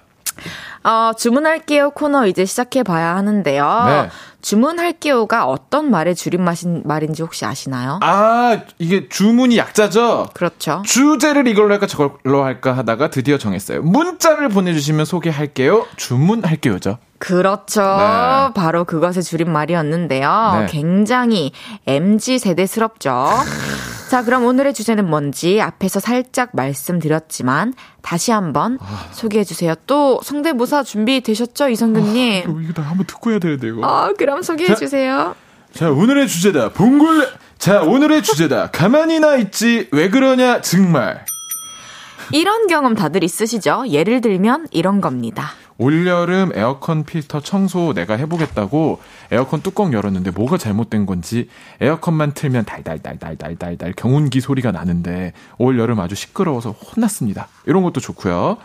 [0.83, 3.85] 어, 주문할게요 코너 이제 시작해 봐야 하는데요.
[3.87, 4.09] 네.
[4.43, 7.99] 주문할게요가 어떤 말의 줄임말인 말인지 혹시 아시나요?
[8.03, 10.29] 아, 이게 주문이 약자죠?
[10.35, 10.83] 그렇죠.
[10.85, 13.83] 주제를 이걸로 할까 저걸로 할까 하다가 드디어 정했어요.
[13.83, 15.87] 문자를 보내주시면 소개할게요.
[15.97, 16.99] 주문할게요죠.
[17.19, 17.83] 그렇죠.
[17.83, 18.53] 네.
[18.55, 20.57] 바로 그것의 줄임말이었는데요.
[20.61, 20.67] 네.
[20.71, 21.53] 굉장히
[21.87, 23.29] MG 세대스럽죠.
[24.11, 29.07] 자, 그럼 오늘의 주제는 뭔지 앞에서 살짝 말씀드렸지만 다시 한번 아.
[29.13, 29.75] 소개해 주세요.
[29.87, 32.45] 또 성대모사 준비 되셨죠, 이성근님?
[32.45, 33.87] 아, 이거 나 한번 듣고 해야 되는데 이거.
[33.87, 35.35] 아, 그럼 소개해 주세요.
[35.75, 36.69] 자, 오늘의 주제다.
[36.71, 37.27] 봉골레.
[37.59, 38.71] 자, 오늘의 주제다.
[38.71, 41.25] 가만히 나 있지 왜 그러냐 정말.
[42.33, 43.87] 이런 경험 다들 있으시죠?
[43.89, 45.51] 예를 들면 이런 겁니다.
[45.81, 49.01] 올여름 에어컨 필터 청소 내가 해보겠다고
[49.31, 51.49] 에어컨 뚜껑 열었는데 뭐가 잘못된 건지
[51.81, 57.49] 에어컨만 틀면 달달달달달달달 경운기 소리가 나는데 올여름 아주 시끄러워서 혼났습니다.
[57.65, 58.59] 이런 것도 좋고요.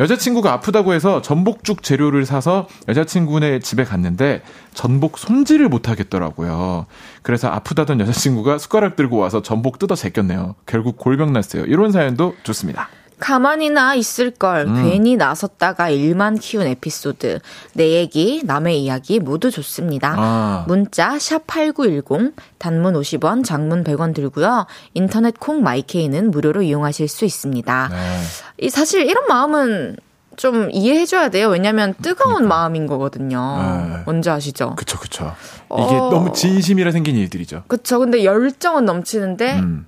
[0.00, 4.40] 여자친구가 아프다고 해서 전복죽 재료를 사서 여자친구네 집에 갔는데
[4.72, 6.86] 전복 손질을 못하겠더라고요.
[7.20, 10.54] 그래서 아프다던 여자친구가 숟가락 들고 와서 전복 뜯어 제꼈네요.
[10.64, 11.66] 결국 골병 났어요.
[11.66, 12.88] 이런 사연도 좋습니다.
[13.24, 14.66] 가만히나 있을걸.
[14.66, 14.82] 음.
[14.82, 17.38] 괜히 나섰다가 일만 키운 에피소드.
[17.72, 20.14] 내 얘기, 남의 이야기 모두 좋습니다.
[20.18, 20.64] 아.
[20.68, 24.66] 문자 샵8910 단문 50원, 장문 100원 들고요.
[24.92, 27.90] 인터넷 콩 마이케이는 무료로 이용하실 수 있습니다.
[27.90, 28.68] 네.
[28.68, 29.96] 사실 이런 마음은
[30.36, 31.48] 좀 이해해줘야 돼요.
[31.48, 32.56] 왜냐면 뜨거운 그러니까.
[32.56, 33.86] 마음인 거거든요.
[33.88, 34.02] 네.
[34.04, 34.74] 뭔지 아시죠?
[34.76, 35.34] 그쵸, 그쵸.
[35.72, 36.10] 이게 어...
[36.10, 37.62] 너무 진심이라 생긴 일들이죠.
[37.68, 38.00] 그쵸.
[38.00, 39.86] 근데 열정은 넘치는데, 음.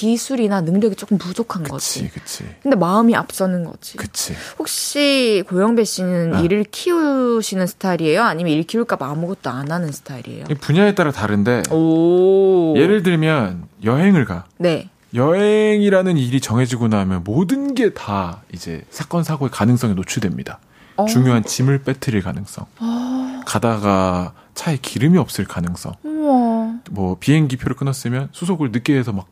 [0.00, 2.08] 기술이나 능력이 조금 부족한 그치, 거지.
[2.10, 2.44] 그치.
[2.62, 3.96] 근데 마음이 앞서는 거지.
[3.96, 4.34] 그치.
[4.58, 6.40] 혹시 고영배 씨는 아.
[6.40, 8.22] 일을 키우시는 스타일이에요?
[8.22, 10.44] 아니면 일 키울까봐 아무것도 안 하는 스타일이에요?
[10.60, 11.62] 분야에 따라 다른데.
[11.70, 12.74] 오.
[12.76, 14.44] 예를 들면 여행을 가.
[14.58, 14.90] 네.
[15.14, 20.58] 여행이라는 일이 정해지고 나면 모든 게 다 이제 사건 사고의 가능성에 노출됩니다.
[20.96, 21.06] 어.
[21.06, 22.66] 중요한 짐을 빼뜨릴 가능성.
[22.80, 23.40] 어.
[23.46, 25.94] 가다가 차에 기름이 없을 가능성.
[26.04, 26.55] 우와.
[26.90, 29.26] 뭐 비행기 표를 끊었으면 수속을 늦게 해서 막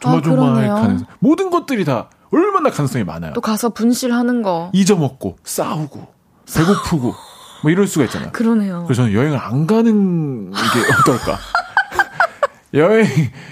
[0.00, 1.06] 조마조마할 아, 가능성.
[1.18, 3.32] 모든 것들이 다 얼마나 가능성이 많아요.
[3.34, 4.70] 또 가서 분실하는 거.
[4.74, 6.06] 잊어먹고 싸우고
[6.54, 7.14] 배고프고
[7.62, 8.30] 뭐 이럴 수가 있잖아요.
[8.32, 8.84] 그러네요.
[8.84, 10.56] 그래서 저는 여행을 안 가는 게
[11.00, 11.38] 어떨까?
[12.74, 13.06] 여행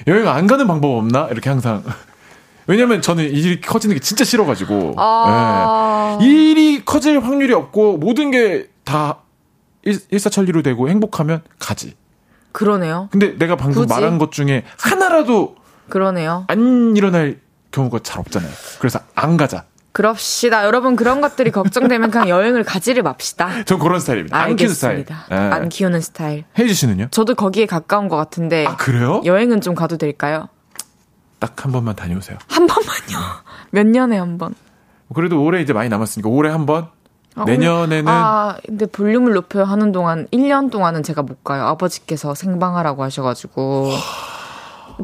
[0.07, 1.29] 여행 안 가는 방법 없나?
[1.31, 1.83] 이렇게 항상
[2.67, 4.95] 왜냐면 저는 일이 커지는 게 진짜 싫어가지고.
[4.99, 6.19] 아...
[6.21, 6.27] 네.
[6.27, 9.19] 일이 커질 확률이 없고 모든 게 다
[9.83, 11.95] 일사천리로 되고 행복하면 가지.
[12.57, 13.09] 그러네요.
[13.13, 13.93] 근데 내가 방금 굳이?
[13.93, 15.57] 말한 것 중에 하나라도
[15.91, 16.45] 그러네요.
[16.49, 17.39] 안 일어날
[17.71, 18.51] 경우가 잘 없잖아요.
[18.79, 19.65] 그래서 안 가자.
[19.93, 20.65] 그럽시다.
[20.65, 23.65] 여러분 그런 것들이 걱정되면 그냥 여행을 가지를 맙시다.
[23.65, 24.39] 전 그런 스타일입니다.
[24.39, 25.05] 안 키우는 스타일.
[25.05, 25.37] 네.
[25.37, 26.45] 안 키우는 스타일.
[26.59, 27.09] 혜지 씨는요?
[27.11, 28.65] 저도 거기에 가까운 것 같은데.
[28.67, 29.21] 아 그래요?
[29.27, 30.49] 여행은 좀 가도 될까요?
[31.39, 32.39] 딱 한 번만 다녀오세요.
[32.49, 33.19] 한 번만요.
[33.71, 34.55] 몇 년에 한 번.
[35.15, 36.89] 그래도 올해 이제 많이 남았으니까 올해 한 번.
[37.37, 41.65] 아, 내년에는 아 근데 볼륨을 높여 하는 동안 1년 동안은 제가 못 가요.
[41.65, 43.91] 아버지께서 생방하라고 하셔가지고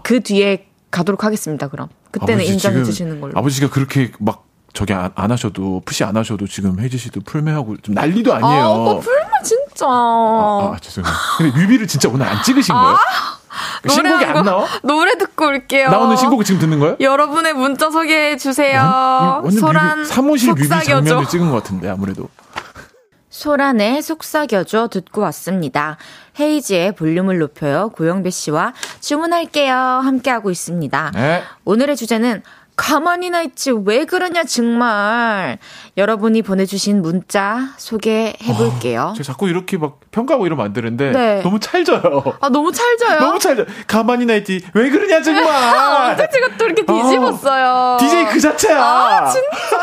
[0.03, 1.69] 그 뒤에 가도록 하겠습니다.
[1.69, 3.33] 그럼 그때는 인정해 주시는 걸로.
[3.37, 7.95] 아버지가 그렇게 막 저기 안, 안, 하셔도 푸시 안 하셔도 지금 혜지 씨도 풀매하고 좀
[7.95, 8.63] 난리도 아니에요.
[8.63, 9.87] 아, 오빠 풀매 진짜.
[9.87, 11.13] 아, 아 죄송해요.
[11.37, 12.95] 근데 뮤비를 진짜 오늘 안 찍으신 거예요?
[12.95, 13.39] 아,
[13.89, 14.67] 신곡이 안 나와?
[14.83, 15.91] 노래 듣고 올게요.
[15.91, 16.97] 나오는 신곡을 지금 듣는 거예요?
[17.01, 19.43] 여러분의 문자 소개해 주세요.
[19.59, 20.95] 소란 뮤비, 사무실 뮤비 속삭여줘.
[21.05, 22.29] 장면을 찍은 것 같은데 아무래도.
[23.31, 25.97] 소란의 속삭여줘 듣고 왔습니다.
[26.39, 27.89] 헤이지의 볼륨을 높여요.
[27.91, 29.75] 고영배 씨와 주문할게요.
[29.75, 31.11] 함께하고 있습니다.
[31.15, 31.43] 네.
[31.65, 32.43] 오늘의 주제는
[32.77, 35.59] 가만히나 있지 왜 그러냐 정말
[35.97, 39.11] 여러분이 보내주신 문자 소개해 볼게요.
[39.11, 41.43] 아, 제가 자꾸 이렇게 막 평가하고 이러면 안 되는데 네.
[41.43, 42.23] 너무 찰져요.
[42.41, 43.21] 아 너무 찰져요.
[43.21, 43.67] 너무 찰져.
[43.87, 45.47] 가만히나 있지 왜 그러냐 정말.
[46.13, 47.99] 언제 제가 또 이렇게 뒤집었어요.
[48.01, 48.79] DJ 그 자체야.
[48.83, 49.79] 아 진짜.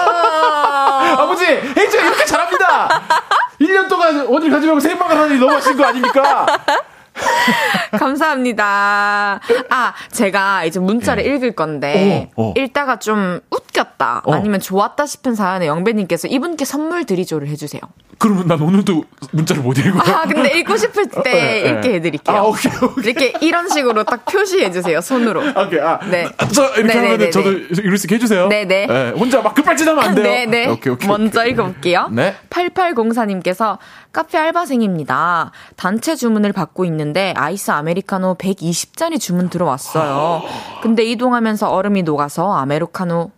[1.21, 3.01] 아버지 헤이즈가 이렇게 잘합니다.
[3.61, 6.45] 1년 동안 어딜 가지 말고 생방을 하니 너무 하신 거 아닙니까?
[7.91, 9.39] 감사합니다.
[9.69, 11.35] 아, 제가 이제 문자를 예.
[11.35, 12.53] 읽을 건데, 어, 어.
[12.57, 14.33] 읽다가 좀 웃겼다, 어.
[14.33, 17.81] 아니면 좋았다 싶은 사연에 영배님께서 이분께 선물 드리조를 해주세요.
[18.19, 20.01] 그러면 난 오늘도 문자를 못 읽어요.
[20.13, 21.69] 아, 근데 읽고 싶을 때 예, 예.
[21.69, 22.35] 읽게 해드릴게요.
[22.35, 23.05] 아, 오케이, 오케이.
[23.05, 25.39] 이렇게 이런 식으로 딱 표시해주세요, 손으로.
[25.57, 25.99] 오케이, 아.
[26.11, 26.27] 네.
[26.51, 27.11] 저, 이렇게 네네네네.
[27.11, 28.49] 하면 저도 읽을 수 있게 해주세요.
[28.49, 28.87] 네네.
[28.89, 30.25] 예, 혼자 막 급발진하면 안 돼요.
[30.45, 30.67] 네네.
[30.67, 31.07] 오케이, 오케이.
[31.07, 32.09] 먼저 읽어볼게요.
[32.11, 32.35] 네.
[32.49, 33.77] 8804님께서
[34.11, 35.51] 카페 알바생입니다.
[35.77, 40.43] 단체 주문을 받고 있는데 아이스 아메리카노 120잔이 주문 들어왔어요.
[40.81, 43.31] 근데 이동하면서 얼음이 녹아서 아메리카노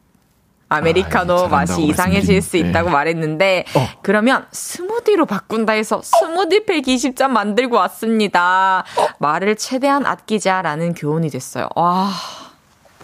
[0.71, 2.69] 아메리카노 아, 맛이 이상해질 수 말씀드리네.
[2.69, 3.87] 있다고 말했는데 어.
[4.01, 8.85] 그러면 스무디로 바꾼다 해서 스무디 120잔 만들고 왔습니다.
[9.19, 11.67] 말을 최대한 아끼자라는 교훈이 됐어요.
[11.75, 12.09] 와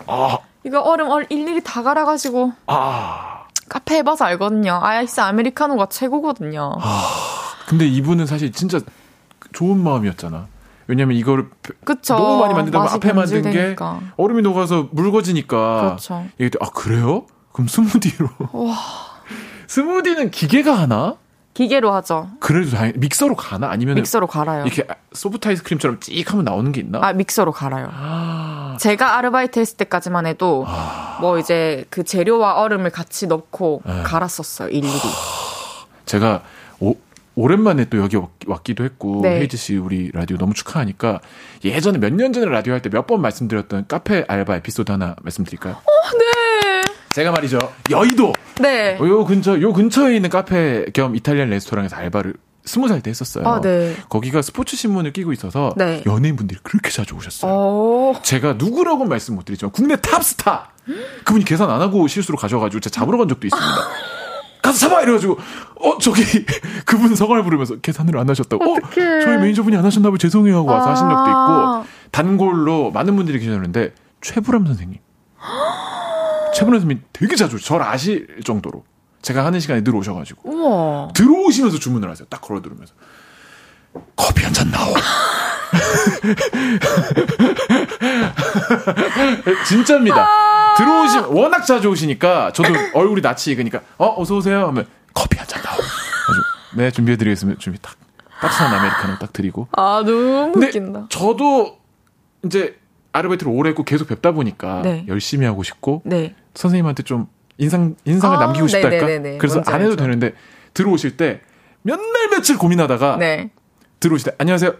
[0.05, 3.43] 아, 이거 얼음 얼 일일이 다 갈아가지고 아.
[3.67, 4.79] 카페 해봐서 알거든요.
[4.81, 6.71] 아이스 아메리카노가 최고거든요.
[7.67, 8.79] 근데 이분은 사실 진짜
[9.51, 10.47] 좋은 마음이었잖아.
[10.87, 11.49] 왜냐면 이거를
[11.83, 12.15] 그쵸.
[12.15, 13.99] 너무 많이 만들다 보면 앞에 만든 게 변질되니까.
[14.15, 15.81] 얼음이 녹아서 묽어지니까.
[15.81, 16.25] 그렇죠.
[16.37, 17.25] 이게 또, 아, 그래요?
[17.57, 18.29] 그럼 스무디로.
[19.67, 21.15] 스무디는 기계가 하나?
[21.55, 22.29] 기계로 하죠.
[22.39, 23.71] 그래도 다행 믹서로 가나?
[23.71, 24.63] 아니면 믹서로 갈아요.
[24.63, 26.99] 이렇게 소프트 아이스크림처럼 찍 하면 나오는 게 있나?
[27.01, 27.89] 아, 믹서로 갈아요.
[28.79, 31.17] 제가 아르바이트 했을 때까지만 해도 아.
[31.19, 34.03] 뭐 이제 그 재료와 얼음을 같이 넣고 네.
[34.03, 34.69] 갈았었어요.
[34.69, 34.93] 일일이.
[36.05, 36.43] 제가
[36.79, 36.93] 오,
[37.33, 39.39] 오랜만에 또 여기 왔- 왔기도 했고 네.
[39.39, 41.21] 헤이즈 씨 우리 라디오 너무 축하하니까
[41.65, 45.73] 예전에 몇 년 전에 라디오 할 때 몇 번 말씀드렸던 카페 알바 에피소드 하나 말씀드릴까요?
[46.19, 46.25] 네.
[47.17, 47.57] 제가 말이죠
[47.89, 48.95] 여의도 네.
[48.99, 53.47] 요 근처 요 근처에 있는 카페 겸 이탈리안 레스토랑에서 알바를 스무 살 때 했었어요.
[53.47, 53.95] 아, 네.
[54.07, 56.03] 거기가 스포츠 신문을 끼고 있어서 네.
[56.05, 57.51] 연예인분들이 그렇게 자주 오셨어요.
[57.51, 58.15] 오.
[58.21, 60.73] 제가 누구라고 는 말씀 못 드리지만 국내 탑스타
[61.23, 63.67] 그분이 계산 안 하고 실수로 가져가지고 제가 잡으러 간 적도 있습니다.
[64.61, 65.39] 가서 잡아 이래가지고
[65.81, 66.21] 어 저기
[66.85, 69.21] 그분 성을 부르면서 계산을 안 하셨다고 어 어떡해.
[69.21, 71.79] 저희 매니저분이 안 하셨나 봐요 죄송해요 하고 와서 하신 적도 아.
[71.81, 74.99] 있고 단골로 많은 분들이 계셨는데 최불암 선생님
[76.57, 77.59] 최불암 선생님 되게 자주.
[77.59, 78.83] 저를 아실 정도로
[79.21, 81.09] 제가 하는 시간에 늘 오셔가지고 우와.
[81.13, 82.93] 들어오시면서 주문을 하세요 딱 걸어 들으면서
[84.15, 84.93] 커피 한 잔 나오
[89.67, 90.27] 진짜입니다.
[90.77, 95.61] 들어오시 워낙 자주 오시니까 저도 얼굴이 낯이 익으니까 어 어서 오세요 하면 커피 한 잔
[95.63, 95.73] 나오.
[95.75, 97.59] 아주 네 준비해드리겠습니다.
[97.59, 97.95] 준비 딱
[98.39, 99.67] 따뜻한 아메리카노 딱 드리고.
[99.71, 101.07] 아, 너무 근데 웃긴다.
[101.09, 101.77] 저도
[102.45, 102.77] 이제
[103.13, 105.05] 아르바이트를 오래 했고 계속 뵙다 보니까 네.
[105.07, 106.35] 열심히 하고 싶고 네.
[106.57, 107.27] 선생님한테 좀
[107.57, 108.89] 인상 인상을 아, 남기고 싶달까.
[109.05, 109.37] 네네네네.
[109.37, 109.95] 그래서 안 해도 알죠.
[109.97, 110.33] 되는데
[110.73, 111.41] 들어오실 때
[111.83, 113.49] 몇 날 며칠 고민하다가 네.
[114.01, 114.73] 들어오실 때 안녕하세요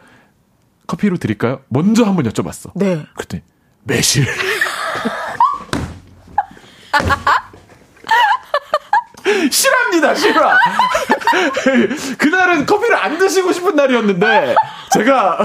[0.88, 1.62] 커피로 드릴까요?
[1.70, 2.72] 먼저 한번 여쭤봤어.
[2.76, 3.06] 네.
[3.16, 3.44] 그랬더니
[3.84, 4.26] 매실.
[9.52, 10.58] 실합니다, 실화.
[12.18, 14.56] 그날은 커피를 안 드시고 싶은 날이었는데,
[14.92, 15.38] 제가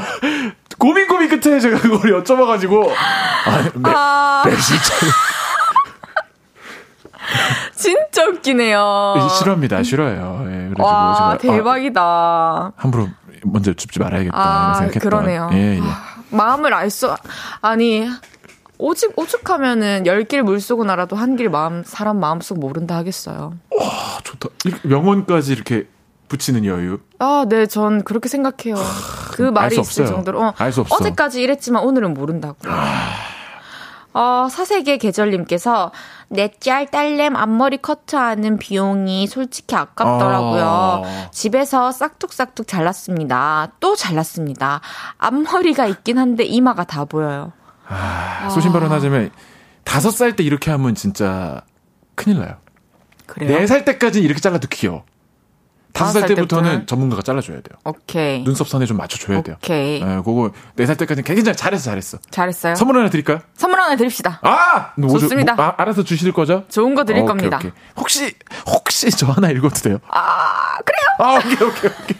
[0.79, 2.93] 고민 고민 끝에 제가 그걸 여쭤봐가지고,
[3.47, 5.13] 아, 매, 아, 매실차를.
[7.75, 9.29] 진짜 웃기네요.
[9.39, 10.41] 싫어합니다, 싫어요.
[10.47, 12.73] 예, 그래가지고 와, 제가, 아, 대박이다.
[12.77, 13.09] 함부로
[13.45, 14.37] 먼저 줍지 말아야겠다.
[14.37, 15.01] 아, 생각했던.
[15.01, 15.51] 그러네요.
[15.53, 15.81] 예, 예.
[16.31, 17.15] 마음을 알 수,
[17.61, 18.09] 아니,
[18.79, 23.55] 오직, 오죽하면은 열 길물 쏘고 나라도 한 길 마음, 사람 마음속 모른다 하겠어요.
[23.81, 24.49] 아, 좋다.
[24.83, 25.87] 명언까지 이렇게
[26.29, 26.99] 붙이는 여유.
[27.19, 28.75] 아, 네, 전 그렇게 생각해요.
[29.33, 30.17] 그 말이 수 있을 없어요.
[30.17, 30.41] 정도로.
[30.43, 30.95] 어, 알수 없어.
[30.97, 32.57] 어제까지 이랬지만 오늘은 모른다고.
[34.15, 35.91] 어, 사세계 계절님께서
[36.29, 40.65] 내 짤 딸램 앞머리 커트하는 비용이 솔직히 아깝더라고요.
[41.05, 41.31] 아.
[41.31, 43.73] 집에서 싹둑싹둑 잘랐습니다.
[43.81, 44.81] 또 잘랐습니다.
[45.19, 47.53] 앞머리가 있긴 한데 이마가 다 보여요.
[47.89, 49.31] 아, 소신 발언하자면
[49.85, 51.63] 다섯 살 때 이렇게 하면 진짜
[52.15, 52.57] 큰일 나요.
[53.27, 53.59] 그래요?
[53.59, 55.05] 네 살 때까지 이렇게 잘라도 귀여워.
[55.93, 56.87] 다섯 살살 때부터는 때부터는?
[56.87, 57.79] 전문가가 잘라줘야 돼요.
[57.85, 58.43] 오케이.
[58.45, 59.57] 눈썹 선에 좀 맞춰줘야 돼요.
[59.59, 60.01] 오케이.
[60.01, 62.19] 예, 그거 네 살 때까지는 굉장히 잘했어, 잘했어.
[62.31, 62.75] 잘했어요.
[62.75, 63.41] 선물 하나 드릴까요?
[63.57, 64.41] 선물 하나 드립시다.
[64.43, 64.93] 아!
[64.97, 65.55] 뭐, 좋습니다.
[65.55, 66.65] 뭐, 아, 알아서 주실 거죠?
[66.69, 67.57] 좋은 거 드릴 오케이, 겁니다.
[67.59, 67.71] 오케이.
[67.97, 68.35] 혹시,
[68.67, 69.99] 혹시 저 하나 읽어도 돼요?
[70.09, 71.07] 아, 그래요?
[71.19, 72.17] 아, 오케이, 오케이, 오케이.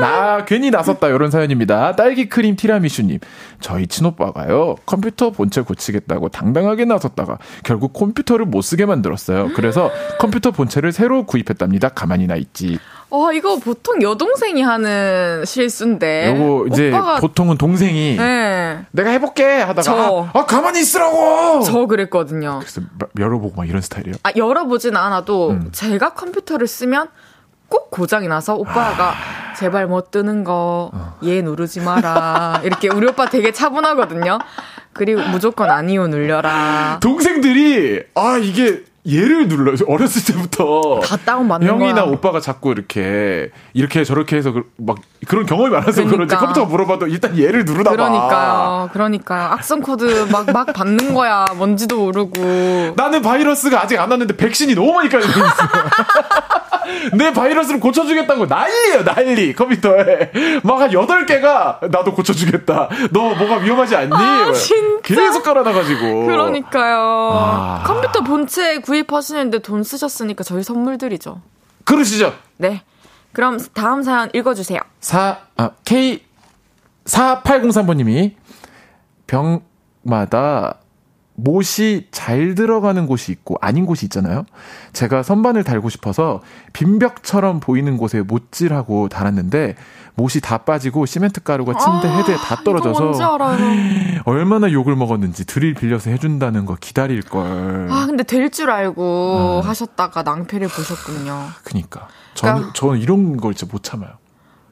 [0.00, 1.96] 나 괜히 나섰다 이런 사연입니다.
[1.96, 3.20] 딸기 크림 티라미슈님.
[3.60, 9.50] 저희 친오빠가요 컴퓨터 본체 고치겠다고 당당하게 나섰다가 결국 컴퓨터를 못 쓰게 만들었어요.
[9.54, 11.90] 그래서 컴퓨터 본체를 새로 구입했답니다.
[11.90, 12.78] 가만히나 있지.
[13.10, 16.34] 와, 어, 이거 보통 여동생이 하는 실수인데.
[16.36, 17.20] 요거 이제 오빠가...
[17.20, 18.84] 보통은 동생이 네.
[18.90, 20.28] 내가 해볼게 하다가 저...
[20.32, 21.62] 아, 아, 가만히 있으라고.
[21.62, 22.58] 저 그랬거든요.
[22.58, 22.80] 그래서
[23.18, 24.16] 열어보고 막 이런 스타일이에요.
[24.24, 25.68] 아 열어보진 않아도 음.
[25.70, 27.08] 제가 컴퓨터를 쓰면
[27.68, 29.54] 꼭 고장이 나서 오빠가 아...
[29.54, 31.42] 제발 못 뜨는 거얘 어.
[31.42, 34.38] 누르지 마라 이렇게 우리 오빠 되게 차분하거든요.
[34.92, 36.98] 그리고 무조건 아니요 눌려라.
[37.00, 42.04] 동생들이 아 이게 얘를 눌러 어렸을 때부터 다 다운 받는 형이나 거야.
[42.04, 44.96] 오빠가 자꾸 이렇게 이렇게 저렇게 해서 그, 막
[45.28, 46.14] 그런 경험이 많아서 그러니까.
[46.16, 47.96] 그런지 컴퓨터 물어봐도 일단 얘를 누르나 봐.
[47.96, 48.88] 그러니까요.
[48.94, 51.44] 그러니까 악성 코드 막 막 받는 거야.
[51.56, 52.94] 뭔지도 모르고.
[52.96, 55.34] 나는 바이러스가 아직 안 왔는데 백신이 너무 많이 깔려 있어.
[57.16, 59.54] 내 바이러스를 고쳐주겠다고 난리예요, 난리.
[59.54, 60.30] 컴퓨터에.
[60.62, 62.88] 막 한 8개가 나도 고쳐주겠다.
[63.10, 64.12] 너 뭐가 위험하지 않니?
[64.14, 65.00] 아, 진짜?
[65.02, 66.26] 계속 깔아놔가지고.
[66.26, 67.30] 그러니까요.
[67.32, 67.82] 아.
[67.86, 71.40] 컴퓨터 본체 구입하시는데 돈 쓰셨으니까 저희 선물 드리죠.
[71.84, 72.34] 그러시죠?
[72.56, 72.82] 네.
[73.32, 74.80] 그럼 다음 사연 읽어주세요.
[75.00, 76.22] 4, 아, K,
[77.04, 78.34] 4803번님이
[79.26, 80.78] 병마다
[81.36, 84.44] 못이 잘 들어가는 곳이 있고 아닌 곳이 있잖아요.
[84.92, 86.42] 제가 선반을 달고 싶어서
[86.72, 89.74] 빈벽처럼 보이는 곳에 못질하고 달았는데
[90.16, 93.12] 못이 다 빠지고 시멘트 가루가 침대 아, 헤드에 다 떨어져서
[94.26, 97.88] 얼마나 욕을 먹었는지 드릴 빌려서 해준다는 거 기다릴 걸.
[97.90, 99.68] 아 근데 될 줄 알고 음.
[99.68, 101.48] 하셨다가 낭패를 보셨군요.
[101.64, 104.10] 그니까 저는 그러니까, 저는 이런 걸 진짜 못 참아요.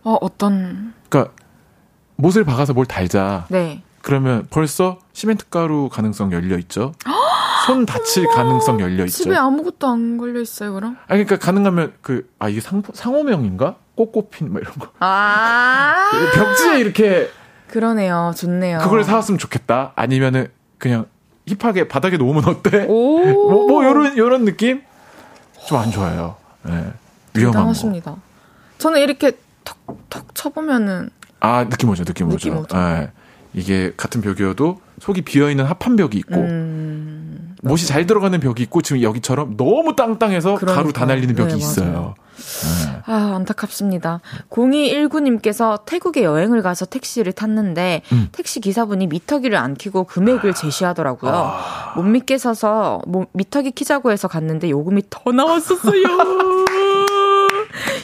[0.04, 0.94] 어 어떤?
[1.08, 1.32] 그러니까
[2.16, 3.46] 못을 박아서 뭘 달자.
[3.48, 3.82] 네.
[4.02, 6.92] 그러면 벌써 시멘트 가루 가능성 열려 있죠.
[7.66, 9.22] 손 다칠 가능성 열려 있죠.
[9.24, 10.96] 집에 아무것도 안 걸려 있어요, 그럼?
[11.04, 13.76] 아 그러니까 가능하면 그 아 이게 상 상호명인가?
[14.06, 14.88] 꽃꽃핀 뭐 이런 거.
[15.00, 15.94] 아.
[16.34, 17.28] 벽지에 이렇게
[17.68, 18.32] 그러네요.
[18.36, 18.78] 좋네요.
[18.80, 19.92] 그걸 사왔으면 좋겠다.
[19.96, 20.48] 아니면은
[20.78, 21.06] 그냥
[21.46, 22.86] 힙하게 바닥에 놓으면 어때?
[22.88, 23.18] 오.
[23.48, 24.82] 뭐, 뭐 요런 요런 느낌?
[25.66, 26.36] 좀 안 좋아요.
[26.64, 26.72] 네.
[27.34, 28.10] 위험한 대단하십니다.
[28.12, 28.18] 거.
[28.78, 29.32] 저는 이렇게
[29.64, 32.76] 턱턱 쳐보면은 아 느낌 오죠, 느낌, 느낌 오죠.
[32.76, 33.10] 네.
[33.54, 38.82] 이게 같은 벽이어도 속이 비어 있는 합판 벽이 있고 음, 못이 잘 들어가는 벽이 있고
[38.82, 40.74] 지금 여기처럼 너무 땅땅해서 그러니까.
[40.74, 42.14] 가루 다 날리는 벽이 네, 있어요.
[42.36, 43.02] 네.
[43.06, 44.20] 아, 안타깝습니다.
[44.50, 48.28] 0219님께서 태국에 여행을 가서 택시를 탔는데 음.
[48.32, 51.32] 택시 기사분이 미터기를 안 키고 금액을 제시하더라고요.
[51.34, 51.92] 아.
[51.96, 56.02] 못 믿겠어서 뭐 미터기 키자고 해서 갔는데 요금이 더 나왔었어요.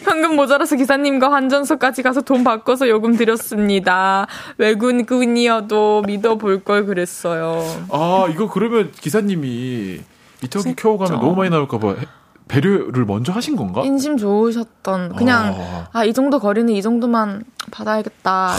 [0.02, 4.26] 현금 모자라서 기사님과 환전소까지 가서 돈 바꿔서 요금 드렸습니다.
[4.56, 7.62] 외국인이어도 믿어볼 걸 그랬어요.
[7.90, 10.00] 아, 이거 그러면 기사님이
[10.40, 11.96] 미터기 켜가면 너무 많이 나올까봐
[12.48, 13.82] 배려를 먼저 하신 건가?
[13.84, 15.54] 인심 좋으셨던 그냥
[15.92, 18.54] 아이 아, 정도 거리는 이 정도만 받아야겠다.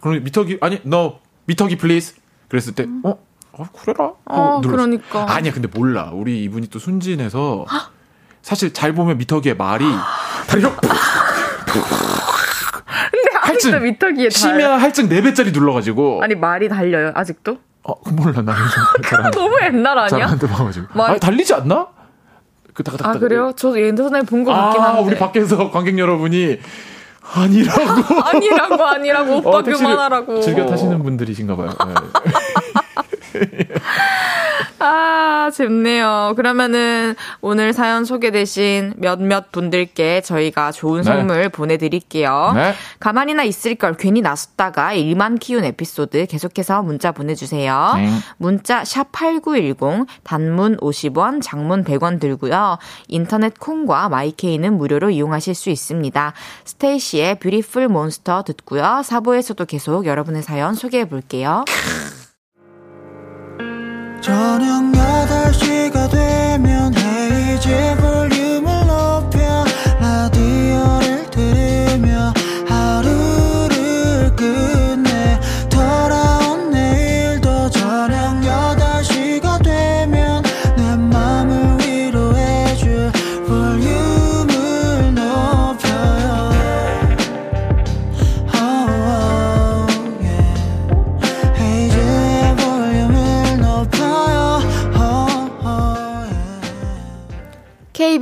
[0.00, 2.14] 그럼 미터기 아니 너 미터기 please
[2.48, 3.18] 그랬을 때 어?
[3.52, 4.12] 어 그래라.
[4.24, 5.26] 어, 그러니까.
[5.28, 6.10] 아니야 근데 몰라.
[6.12, 7.66] 우리 이분이 또 순진해서
[8.42, 9.84] 사실 잘 보면 미터기의 말이
[10.48, 10.76] 다리가
[13.10, 17.58] 근데 아직도 할증, 미터기에 치면 할증 4배짜리 눌러가지고 아니 말이 달려요 아직도?
[17.82, 18.60] 어 몰라 나는
[19.32, 20.08] 너무 옛날 아니야?
[20.08, 21.10] 잘안 돼봐가지고 말...
[21.10, 21.88] 아 달리지 않나?
[22.82, 23.52] 그다가 아 그래요?
[23.56, 25.02] 저 예전에 본거 아, 같긴 한데.
[25.02, 26.58] 우리 밖에서 관객 여러분이
[27.22, 27.80] 아니라고.
[28.24, 29.36] 아니라고 아니라고.
[29.36, 30.40] 오빠 어, 그만하라고.
[30.40, 31.70] 즐겨 타시는 분들이신가 봐요.
[33.34, 33.68] 네.
[34.80, 36.32] 아, 좋네요.
[36.36, 41.04] 그러면은 오늘 사연 소개되신 몇몇 분들께 저희가 좋은 네.
[41.04, 42.52] 선물 보내드릴게요.
[42.54, 42.74] 네.
[42.98, 47.92] 가만히나 있을 걸 괜히 나섰다가 일만 키운 에피소드 계속해서 문자 보내주세요.
[47.96, 48.10] 네.
[48.38, 52.78] 문자 샵 8910 단문 50원, 장문 100원 들고요.
[53.08, 56.32] 인터넷 콩과 마이케이는 무료로 이용하실 수 있습니다.
[56.64, 59.02] 스테이시의 Beautiful Monster 듣고요.
[59.04, 61.64] 4부에서도 계속 여러분의 사연 소개해 볼게요.
[64.20, 68.39] 저녁 8시가 되면 헤이즈 볼륨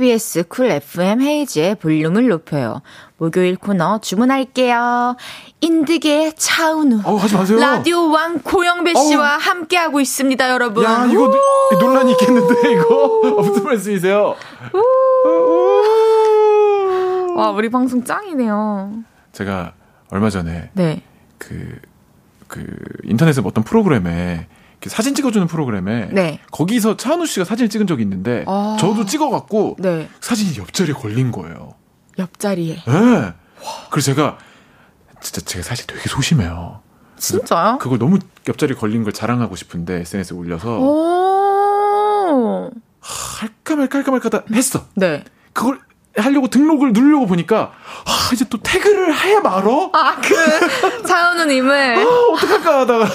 [0.09, 2.81] KBS 쿨 FM 헤이즈의 볼륨을 높여요.
[3.17, 5.15] 목요일 코너 주문할게요.
[5.61, 7.01] 인디계의 차은우.
[7.03, 7.59] 어, 하지 마세요.
[7.59, 9.39] 라디오 왕 고영배 씨와 어우.
[9.39, 10.83] 함께하고 있습니다, 여러분.
[10.83, 13.21] 야, 이거 노, 논란이 있겠는데, 이거?
[13.41, 14.35] 무슨 말씀이세요?
[17.35, 19.03] 와, 우리 방송 짱이네요.
[19.31, 19.73] 제가
[20.09, 21.03] 얼마 전에 네.
[21.37, 21.79] 그,
[22.47, 22.65] 그,
[23.03, 24.47] 인터넷에 어떤 프로그램에
[24.87, 26.39] 사진 찍어주는 프로그램에 네.
[26.51, 28.77] 거기서 차은우 씨가 사진을 찍은 적이 있는데 아.
[28.79, 30.09] 저도 찍어갖고 네.
[30.21, 31.73] 사진이 옆자리에 걸린 거예요.
[32.17, 32.83] 옆자리에.
[32.87, 32.91] 예.
[32.91, 33.33] 네.
[33.89, 34.37] 그래서 제가
[35.21, 36.81] 진짜 제가 사실 되게 소심해요.
[37.17, 37.79] 진짜요?
[37.79, 42.71] 그걸 너무 옆자리 걸린 걸 자랑하고 싶은데 SNS에 올려서 오.
[43.01, 44.85] 할까 말까 할까 말까 다 했어.
[44.95, 45.25] 네.
[45.51, 45.79] 그걸
[46.21, 47.71] 하려고 등록을 누르려고 보니까
[48.05, 49.89] 아 이제 또 태그를 해 말어?
[49.93, 51.95] 아, 그, 차은우님을.
[51.97, 53.05] 아, 어떡할까 하다가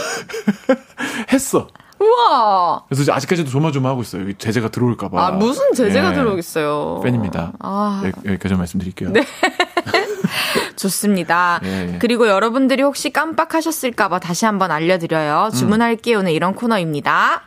[1.33, 1.69] 했어.
[1.99, 2.83] 우와.
[2.89, 4.23] 그래서 이제 아직까지도 조마조마하고 있어요.
[4.23, 5.27] 여기 제재가 들어올까봐.
[5.27, 6.15] 아, 무슨 제재가 예.
[6.15, 7.01] 들어오겠어요.
[7.03, 7.53] 팬입니다.
[7.61, 9.11] 아, 여기, 여기 까지 말씀드릴게요.
[9.11, 9.25] 네.
[10.77, 11.61] 좋습니다.
[11.65, 11.99] 예, 예.
[11.99, 15.51] 그리고 여러분들이 혹시 깜빡하셨을까봐 다시 한번 알려드려요.
[15.55, 17.43] 주문할게요는 이런 코너입니다.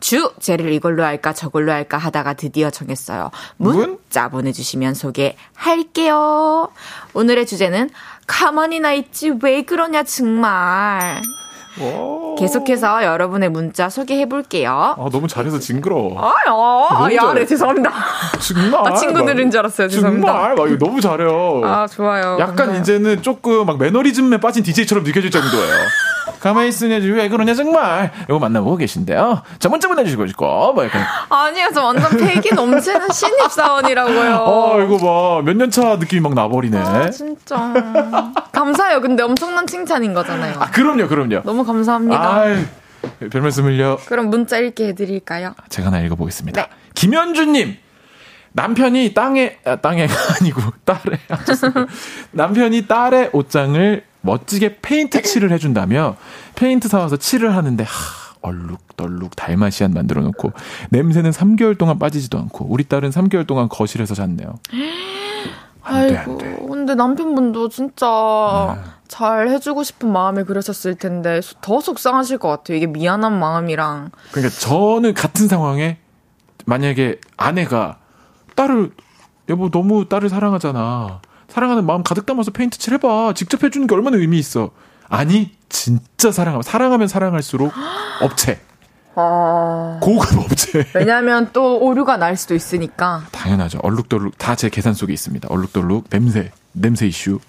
[0.00, 3.30] 주, 쟤를 이걸로 할까 저걸로 할까 하다가 드디어 정했어요.
[3.58, 6.68] 문자 보내주시면 소개할게요.
[7.14, 7.90] 오늘의 주제는
[8.26, 11.20] 가만히 나 있지 왜 그러냐 정말.
[12.38, 14.96] 계속해서 여러분의 문자 소개해 볼게요.
[14.98, 16.18] 아, 너무 잘해서 징그러워.
[16.20, 17.40] 아, 아, 너무 야, 잘해.
[17.40, 17.92] 네, 죄송합니다.
[18.40, 18.92] 정말.
[18.92, 19.88] 아, 친구들인 줄 알았어요.
[19.88, 20.32] 죄송합니다.
[20.32, 20.54] 정말.
[20.56, 21.62] 막 이거 너무 잘해요.
[21.64, 22.36] 아, 좋아요.
[22.40, 22.80] 약간 감사해요.
[22.80, 25.74] 이제는 조금 막 매너리즘에 빠진 DJ처럼 느껴질 정도예요.
[26.38, 28.12] 가만히 있으냐, 왜 그러냐, 정말.
[28.28, 29.42] 이거 만나보고 계신데요.
[29.58, 31.02] 자, 문자 보내주시고 있고, 뭐 약간.
[31.28, 34.34] 아니요, 저 완전 패기 넘치는 신입사원이라고요.
[34.34, 35.42] 아, 이거 봐.
[35.44, 36.78] 몇 년 차 느낌이 막 나버리네.
[36.78, 37.72] 아, 진짜.
[38.52, 39.00] 감사해요.
[39.00, 40.54] 근데 엄청난 칭찬인 거잖아요.
[40.58, 41.42] 아, 그럼요, 그럼요.
[41.44, 42.34] 너무 감사합니다.
[42.40, 42.64] 아이,
[43.30, 43.98] 별 말씀을요.
[44.06, 45.54] 그럼 문자 읽게 해드릴까요?
[45.68, 46.60] 제가 하나 읽어보겠습니다.
[46.62, 46.68] 네.
[46.94, 47.76] 김현주님.
[48.52, 51.38] 남편이 땅에, 아, 땅에가 아니고, 딸에, 아.
[52.32, 56.16] 남편이 딸의 옷장을 멋지게 페인트 칠을 해준다며,
[56.54, 57.90] 페인트 사와서 칠을 하는데, 하,
[58.42, 60.52] 얼룩덜룩 달마시안 만들어 놓고,
[60.90, 64.58] 냄새는 3개월 동안 빠지지도 않고, 우리 딸은 3개월 동안 거실에서 잤네요.
[65.82, 66.58] 안 돼, 안 아이고, 돼.
[66.68, 68.90] 근데 남편분도 진짜 네.
[69.08, 72.76] 잘 해주고 싶은 마음이 그러셨을 텐데 더 속상하실 것 같아요.
[72.76, 74.10] 이게 미안한 마음이랑.
[74.30, 75.98] 그러니까 저는 같은 상황에,
[76.66, 77.98] 만약에 아내가,
[78.54, 78.90] 딸을,
[79.48, 81.22] 여보, 너무 딸을 사랑하잖아.
[81.50, 83.34] 사랑하는 마음 가득 담아서 페인트 칠 해봐.
[83.34, 84.70] 직접 해주는 게 얼마나 의미 있어.
[85.08, 87.72] 아니, 진짜 사랑하면, 사랑하면 사랑할수록
[88.22, 88.60] 업체.
[89.16, 89.98] 아.
[90.00, 90.86] 고급 업체.
[90.94, 93.24] 왜냐면 또 오류가 날 수도 있으니까.
[93.32, 93.80] 당연하죠.
[93.82, 95.48] 얼룩덜룩 다 제 계산 속에 있습니다.
[95.50, 97.40] 얼룩덜룩, 냄새, 냄새 이슈.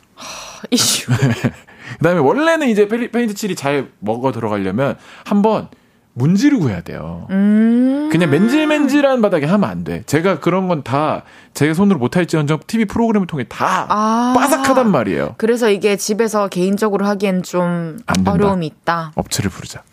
[0.71, 1.11] 이슈.
[1.99, 5.67] 그 다음에 원래는 이제 페인트 칠이 잘 먹어 들어가려면 한번
[6.13, 7.27] 문지르고 해야 돼요.
[7.29, 8.09] 음.
[8.11, 10.03] 그냥 맨질맨질한 바닥에 하면 안 돼.
[10.05, 14.33] 제가 그런 건 다제 손으로 못할지언정 TV 프로그램을 통해 다 아.
[14.35, 15.35] 빠삭하단 말이에요.
[15.37, 17.99] 그래서 이게 집에서 개인적으로 하기엔 좀.
[18.25, 19.11] 어려움이 있다.
[19.15, 19.83] 업체를 부르자.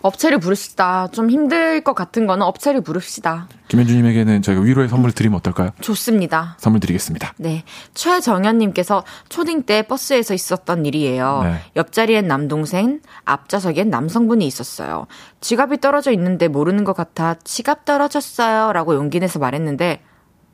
[0.00, 1.08] 업체를 부릅시다.
[1.08, 3.48] 좀 힘들 것 같은 거는 업체를 부릅시다.
[3.68, 5.70] 김현주님에게는 저희가 위로의 선물을 드리면 어떨까요?
[5.80, 6.56] 좋습니다.
[6.58, 7.34] 선물 드리겠습니다.
[7.36, 7.64] 네.
[7.94, 11.40] 최정현님께서 초딩 때 버스에서 있었던 일이에요.
[11.44, 11.60] 네.
[11.76, 15.06] 옆자리엔 남동생, 앞좌석엔 남성분이 있었어요.
[15.40, 18.72] 지갑이 떨어져 있는데 모르는 것 같아 지갑 떨어졌어요.
[18.72, 20.02] 라고 용기 내서 말했는데,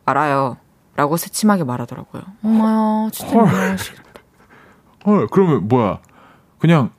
[0.05, 0.57] 알아요.
[0.97, 2.23] 라고 새침하게 말하더라고요.
[2.45, 4.03] 엄마야, 진짜 미안하시겠다.
[5.07, 5.99] 헐, 그러면 뭐야?
[6.59, 6.91] 그냥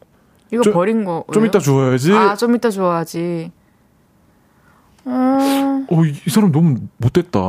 [0.56, 1.24] 이거 좀- 버린 거.
[1.34, 1.46] 좀?
[1.46, 2.14] 이따 줘야지.
[2.14, 3.52] 아, 좀 이따 줘야지.
[5.08, 7.40] 음, 어, 이, 이 사람 너무 못됐다.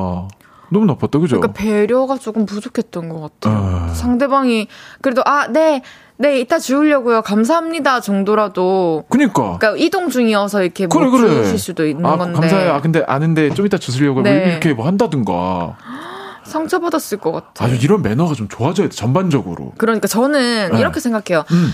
[0.68, 1.36] 너무 나빴다, 그죠?
[1.40, 3.56] 그러니까 배려가 조금 부족했던 것 같아요.
[3.56, 3.94] 아.
[3.94, 4.66] 상대방이
[5.00, 5.82] 그래도 아, 네,
[6.16, 7.22] 네 이따 주우려고요.
[7.22, 9.04] 감사합니다 정도라도.
[9.08, 9.58] 그니까.
[9.58, 11.28] 그러니까 이동 중이어서 이렇게 그래, 못 그래.
[11.44, 12.72] 주실 수도 있는 아, 건데 감사해요.
[12.72, 14.50] 아, 근데 아는데 좀 이따 주시려고 네.
[14.50, 15.76] 이렇게 뭐 한다든가.
[16.44, 17.64] 상처받았을 것 같아.
[17.64, 19.72] 아주 이런 매너가 좀 좋아져야 돼, 전반적으로.
[19.78, 20.78] 그러니까 저는 네.
[20.78, 21.44] 이렇게 생각해요.
[21.50, 21.70] 음.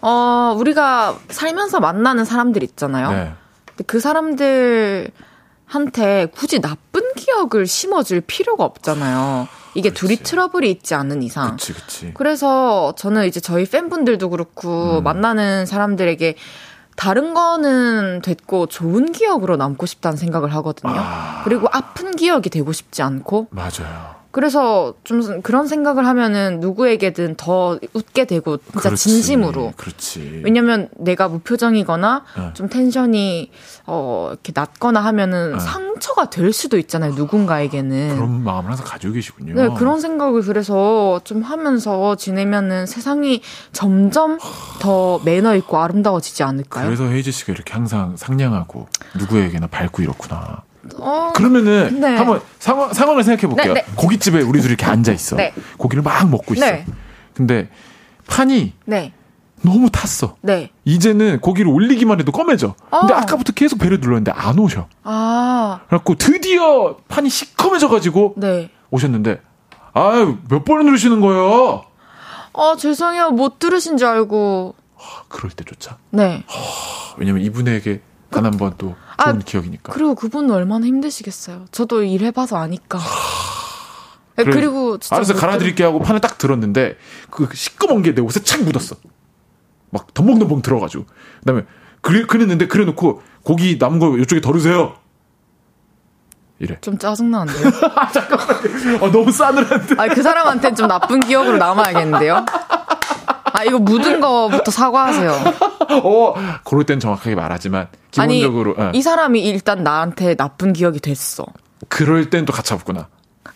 [0.00, 3.10] 어, 우리가 살면서 만나는 사람들 있잖아요.
[3.10, 3.32] 네.
[3.66, 5.12] 근데 그 사람들한테
[6.32, 9.48] 굳이 나쁜 기억을 심어줄 필요가 없잖아요.
[9.74, 11.52] 이게 둘이 트러블이 있지 않은 이상.
[11.52, 12.12] 그치, 그치.
[12.14, 15.04] 그래서 저는 이제 저희 팬분들도 그렇고 음.
[15.04, 16.36] 만나는 사람들에게
[16.96, 20.94] 다른 거는 됐고 좋은 기억으로 남고 싶다는 생각을 하거든요.
[20.96, 21.42] 아.
[21.44, 24.17] 그리고 아픈 기억이 되고 싶지 않고 맞아요.
[24.38, 29.08] 그래서 좀 그런 생각을 하면은 누구에게든 더 웃게 되고 진짜 그렇지.
[29.08, 30.42] 진심으로 그렇지.
[30.44, 32.50] 왜냐면 내가 무표정이거나 네.
[32.54, 33.50] 좀 텐션이
[33.86, 35.58] 어 이렇게 낮거나 하면은 네.
[35.58, 39.54] 상처가 될 수도 있잖아요 누군가에게는 그런 마음을 항상 가지고 계시군요.
[39.54, 44.38] 네, 그런 생각을 그래서 좀 하면서 지내면은 세상이 점점
[44.78, 46.84] 더 매너 있고 아름다워지지 않을까요?
[46.86, 48.86] 그래서 헤이즈 씨가 이렇게 항상 상냥하고
[49.18, 50.62] 누구에게나 밝고 이렇구나.
[50.96, 52.16] 어, 그러면은 네.
[52.16, 53.74] 한번 상황 상황을 생각해 볼게요.
[53.74, 53.92] 네, 네.
[53.94, 55.36] 고깃집에 우리 둘이 이렇게 앉아 있어.
[55.36, 55.52] 네.
[55.76, 56.64] 고기를 막 먹고 있어.
[56.66, 56.86] 네.
[57.34, 57.68] 근데
[58.26, 59.12] 판이 네,
[59.62, 60.36] 너무 탔어.
[60.40, 60.70] 네.
[60.84, 62.74] 이제는 고기를 올리기만 해도 검해져.
[62.90, 63.16] 근데 어.
[63.16, 64.86] 아까부터 계속 배를 눌렀는데 안 오셔.
[65.04, 68.70] 아, 그래갖고 드디어 판이 시커매져가지고 네.
[68.90, 69.40] 오셨는데
[69.92, 71.84] 아유 몇 번을 누르시는 거예요?
[72.54, 73.30] 아, 죄송해요.
[73.30, 74.74] 못 들으신 줄 알고.
[74.96, 75.96] 하, 그럴 때조차.
[76.10, 76.42] 네.
[76.46, 78.00] 하, 왜냐면 이분에게
[78.30, 79.92] 단한번 또 좋은 아, 기억이니까.
[79.92, 81.66] 그리고 그분은 얼마나 힘드시겠어요.
[81.72, 82.98] 저도 일해봐서 아니까.
[84.36, 86.96] 네, 그래, 그리고 진짜 알아서 갈아드릴게 하고 판을 딱 들었는데
[87.30, 88.96] 그 시꺼먼 게 내 옷에 착 묻었어.
[89.90, 91.06] 막 덤벙덤벙 들어가지고.
[91.40, 91.64] 그다음에
[92.02, 94.94] 그래 그랬는데 그래놓고 고기 남은 거 이쪽에 덜으세요.
[96.60, 96.76] 이래.
[96.80, 97.68] 좀 짜증나는데요?
[97.94, 99.04] 아, 잠깐만요.
[99.04, 99.94] 아, 너무 싸늘한데.
[99.96, 102.44] 아, 그 사람한테는 좀 나쁜 기억으로 남아야겠는데요?
[103.58, 105.32] 아, 이거 묻은 거부터 사과하세요.
[106.04, 106.34] 어,
[106.64, 108.74] 그럴 땐 정확하게 말하지만, 기본적으로.
[108.78, 108.92] 아니, 어.
[108.94, 111.44] 이 사람이 일단 나한테 나쁜 기억이 됐어.
[111.88, 113.08] 그럴 땐또 가차없구나.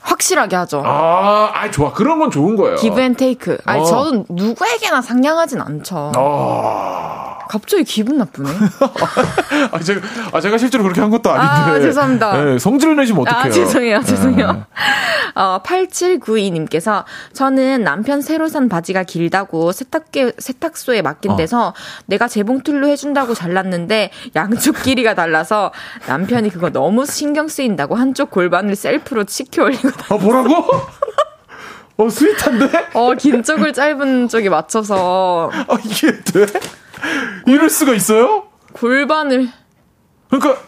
[0.02, 0.82] 확실하게 하죠.
[0.84, 1.92] 아, 아 좋아.
[1.92, 2.76] 그런 건 좋은 거예요.
[2.76, 3.58] give and take.
[3.64, 3.84] 아니, 어.
[3.84, 6.12] 저는 누구에게나 상냥하진 않죠.
[6.16, 7.32] 어.
[7.52, 8.48] 갑자기 기분 나쁘네.
[9.72, 10.00] 아, 제가,
[10.32, 11.78] 아, 제가 실제로 그렇게 한 것도 아닌데.
[11.78, 12.44] 아, 죄송합니다.
[12.44, 13.44] 네, 성질을 내시면 어떡해요.
[13.44, 13.98] 아, 죄송해요.
[13.98, 14.04] 네.
[14.06, 14.52] 죄송해요.
[14.52, 14.62] 네.
[15.34, 21.36] 어, 8792님께서 저는 남편 새로 산 바지가 길다고 세탁기, 세탁소에 맡긴 어.
[21.36, 21.74] 데서
[22.06, 25.72] 내가 재봉틀로 해준다고 잘랐는데 양쪽 길이가 달라서
[26.08, 30.66] 남편이 그거 너무 신경 쓰인다고 한쪽 골반을 셀프로 치켜 올리고 아, 뭐라고?
[31.96, 32.88] 어, sweet한데?
[32.94, 35.50] 어, 긴 쪽을 짧은 쪽에 맞춰서.
[35.52, 36.46] 아, 이게 돼?
[37.46, 38.44] 이럴 수가 있어요?
[38.72, 39.48] 골반을.
[40.30, 40.60] 그러니까,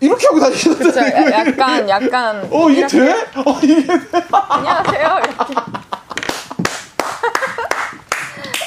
[0.00, 0.84] 이렇게 하고 다니셨는데.
[0.84, 1.00] 그쵸,
[1.32, 2.48] 약간, 약간.
[2.50, 2.98] 어, 이게 이렇게.
[2.98, 3.26] 돼?
[3.44, 4.00] 어, 이게 돼?
[4.30, 5.20] 안녕하세요.
[5.24, 5.54] 이렇게.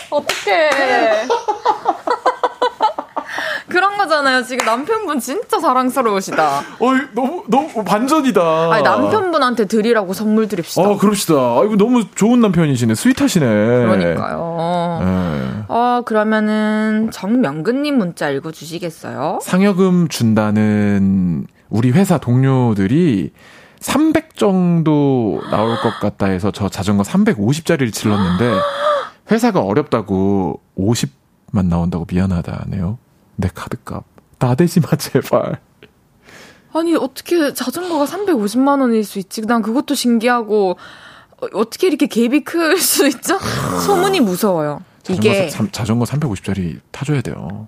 [0.10, 1.28] 어떡해.
[3.70, 4.44] 그런 거잖아요.
[4.44, 6.60] 지금 남편분 진짜 사랑스러우시다.
[6.80, 8.74] 어, 너무 너무 반전이다.
[8.74, 10.82] 아니, 남편분한테 드리라고 선물 드립시다.
[10.82, 11.34] 어, 그럽시다.
[11.36, 12.96] 아, 이거 너무 좋은 남편이시네.
[12.96, 13.46] 스윗하시네.
[13.46, 15.00] 그러니까요.
[15.04, 15.64] 네.
[15.68, 19.40] 어, 그러면은 정명근님 문자 읽어 주시겠어요?
[19.42, 23.32] 상여금 준다는 우리 회사 동료들이
[23.80, 28.60] 300 정도 나올 것 같다 해서 저 자전거 350짜리를 질렀는데
[29.32, 32.98] 회사가 어렵다고 50만 나온다고 미안하다네요.
[33.40, 34.04] 내 카드값
[34.38, 35.60] 나 대지 마 제발.
[36.74, 39.42] 아니 어떻게 자전거가 350만 원일 수 있지?
[39.42, 40.78] 난 그것도 신기하고
[41.42, 43.40] 어, 어떻게 이렇게 갭이 클 수 있죠?
[43.86, 44.84] 소문이 무서워요.
[45.04, 47.68] 자전거 이게 사, 자 전거 350짜리 타줘야 돼요.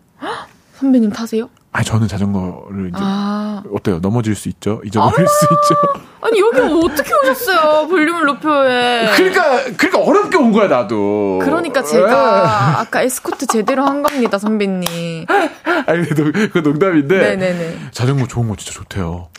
[0.75, 1.49] 선배님 타세요?
[1.73, 3.63] 아니 저는 자전거를 이제 아.
[3.73, 3.99] 어때요?
[3.99, 4.81] 넘어질 수 있죠?
[4.85, 6.03] 잊어버릴 아~ 수 있죠?
[6.21, 7.87] 아니 여기 어떻게 오셨어요?
[7.87, 9.09] 볼륨을 높여에.
[9.15, 11.39] 그러니까 그러니까 어렵게 온 거야 나도.
[11.43, 15.25] 그러니까 제가 아까 에스코트 제대로 한 겁니다 선배님.
[15.87, 17.17] 아니 그 농담인데.
[17.17, 17.77] 네네네.
[17.91, 19.29] 자전거 좋은 거 진짜 좋대요.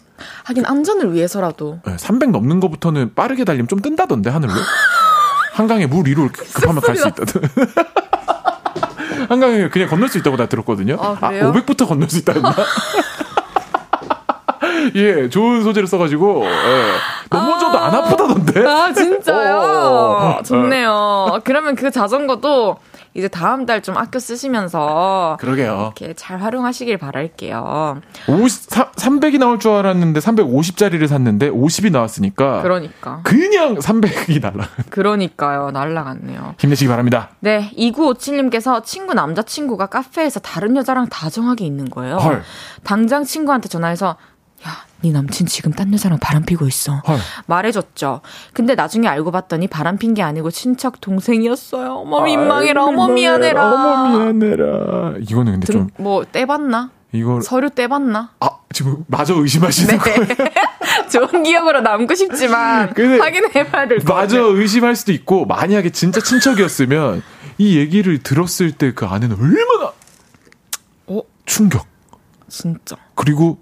[0.44, 1.80] 하긴 안전을 위해서라도.
[1.84, 4.54] 네, 300 넘는 거부터는 빠르게 달리면 좀 뜬다던데 하늘로.
[5.52, 7.42] 한강에 물 위로 급하면 갈 수 있다던.
[9.28, 10.96] 한강에 그냥 건널 수 있다고 나 들었거든요.
[11.00, 12.54] 아, 아 500부터 건널 수 있다 했나?
[14.96, 16.50] 예, 좋은 소재를 써가지고, 예.
[17.30, 18.66] 넘어져도 아~ 안 아프다던데?
[18.66, 19.56] 아, 진짜요?
[19.56, 20.42] 어, 어.
[20.42, 21.40] 좋네요.
[21.44, 22.76] 그러면 그 자전거도
[23.14, 25.92] 이제 다음 달 좀 아껴 쓰시면서 그러게요.
[25.96, 28.00] 이렇게 잘 활용하시길 바랄게요.
[28.28, 34.68] 50, 300이 나올 줄 알았는데 350짜리를 샀는데 50이 나왔으니까 그러니까 그냥 300이 날라.
[34.90, 35.72] 그러니까요.
[35.72, 36.54] 날라갔네요.
[36.58, 37.30] 힘내시기 바랍니다.
[37.40, 42.16] 네, 2957님께서 친구 남자친구가 카페에서 다른 여자랑 다정하게 있는 거예요.
[42.16, 42.42] 헐.
[42.84, 44.16] 당장 친구한테 전화해서 야,
[45.02, 46.94] 네 남친 지금 딴 여자랑 바람 피고 있어.
[47.06, 47.18] 헐.
[47.46, 48.20] 말해줬죠.
[48.52, 51.92] 근데 나중에 알고 봤더니 바람 핀 게 아니고 친척 동생이었어요.
[51.94, 52.84] 어머 민망해라.
[52.84, 53.72] 어머 미안해라.
[53.72, 55.14] 어머 미안해라.
[55.20, 56.90] 이거는 근데 좀 뭐 떼봤나?
[57.12, 58.30] 이거 서류 떼봤나?
[58.40, 59.98] 아 지금 마저 의심하시는 네.
[59.98, 60.20] 거예요?
[61.10, 64.16] 좋은 기억으로 남고 싶지만 확인해봐야 될것 같아요.
[64.20, 67.22] 마저 의심할 수도 있고 만약에 진짜 친척이었으면
[67.58, 69.92] 이 얘기를 들었을 때 그 아내는 얼마나
[71.06, 71.86] 어 충격.
[72.48, 72.96] 진짜.
[73.14, 73.58] 그리고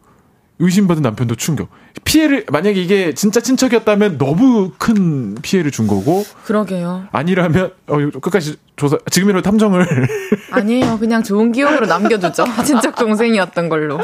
[0.61, 1.69] 의심받은 남편도 충격.
[2.05, 6.25] 피해를 만약에 이게 진짜 친척이었다면 너무 큰 피해를 준 거고.
[6.45, 7.07] 그러게요.
[7.13, 9.87] 아니라면 어 끝까지 조사 지금이라도 탐정을
[10.53, 10.99] 아니에요.
[10.99, 12.45] 그냥 좋은 기억으로 남겨두죠.
[12.65, 13.99] 친척 동생이었던 걸로.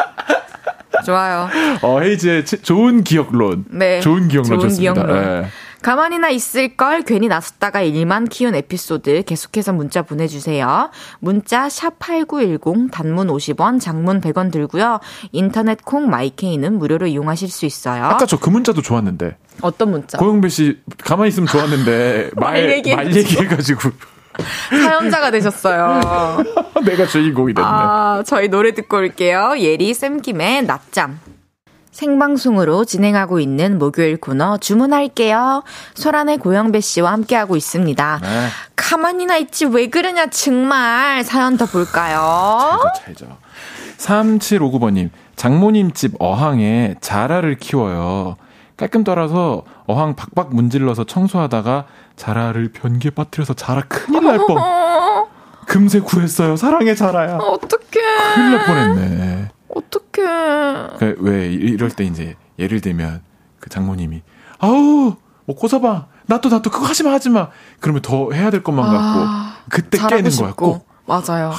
[1.05, 1.49] 좋아요.
[1.83, 3.67] 어 헤이즈의 좋은 기억론.
[3.71, 4.01] 네.
[4.01, 4.95] 좋은 기억론 좋은 좋습니다.
[4.95, 5.43] 기억론.
[5.43, 5.47] 네.
[5.91, 10.91] 가만히나 있을 걸 괜히 나섰다가 일만 키운 에피소드 계속해서 문자 보내주세요.
[11.20, 14.99] 문자 샵 8910 단문 50원 장문 100원 들고요.
[15.30, 18.05] 인터넷 콩 마이케이는 무료로 이용하실 수 있어요.
[18.05, 19.37] 아까 저 그 문자도 좋았는데.
[19.61, 20.18] 어떤 문자?
[20.18, 23.91] 고영배 씨 가만히 있으면 좋았는데 말, 말, 말 얘기해가지고.
[24.70, 26.43] 사연자가 되셨어요.
[26.84, 27.64] 내가 주인공이 됐네.
[27.66, 29.55] 아, 저희 노래 듣고 올게요.
[29.59, 31.20] 예리 쌤김의 낮잠.
[31.97, 35.62] 생방송으로 진행하고 있는 목요일 코너 주문할게요.
[35.94, 38.20] 소란의 고영배 씨와 함께하고 있습니다.
[38.22, 38.49] 네.
[38.76, 42.78] 가만히나 있지 왜 그러냐 정말 사연 더 볼까요?
[43.03, 43.36] 잘죠 잘죠.
[43.97, 48.36] 3759번님 장모님 집 어항에 자라를 키워요.
[48.76, 54.59] 깔끔 떨어서 어항 박박 문질러서 청소하다가 자라를 변기에 빠뜨려서 자라 큰일 날 뻔.
[55.66, 56.57] 금세 구했어요.
[56.57, 57.38] 사랑해 자라야.
[57.38, 58.34] 어떡해.
[58.34, 59.49] 큰일 날 뻔했네.
[59.77, 60.97] 어떡해.
[60.99, 63.22] 그 왜 이럴 때 이제 예를 들면
[63.61, 64.22] 그 장모님이
[64.59, 67.49] 아우 뭐 고서방 나도 나도 그거 하지 마 하지 마.
[67.81, 68.99] 그러면 더 해야 될 것만 같고
[69.29, 70.53] 아, 그때 깨는 거야.
[70.55, 70.87] 꼭.
[71.07, 71.51] 맞아요.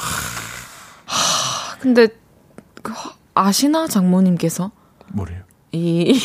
[1.06, 2.08] 하, 근데
[2.82, 2.92] 그
[3.34, 4.70] 아시나 장모님께서?
[5.12, 5.42] 뭐래요?
[5.72, 6.18] 이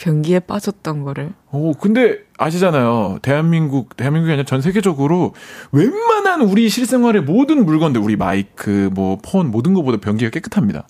[0.00, 1.32] 변기에 빠졌던 거를.
[1.50, 3.18] 오, 근데 아시잖아요.
[3.22, 5.34] 대한민국, 대한민국이 아니라 전 세계적으로
[5.72, 10.86] 웬만한 우리 실생활의 모든 물건들, 우리 마이크, 뭐, 폰, 모든 것보다 변기가 깨끗합니다.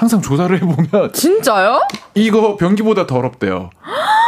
[0.00, 1.12] 항상 조사를 해보면.
[1.12, 1.78] 진짜요?
[2.14, 3.68] 이거 변기보다 더럽대요.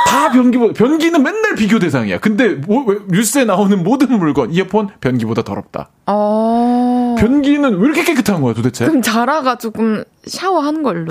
[0.07, 2.19] 다 변기보다, 변기는 맨날 비교 대상이야.
[2.19, 5.89] 근데 뭐, 뉴스에 나오는 모든 물건, 이어폰, 변기보다 더럽다.
[6.07, 7.17] 어...
[7.19, 8.85] 변기는 왜 이렇게 깨끗한 거야 도대체?
[8.85, 11.11] 그럼 자라가 조금 샤워한 걸로.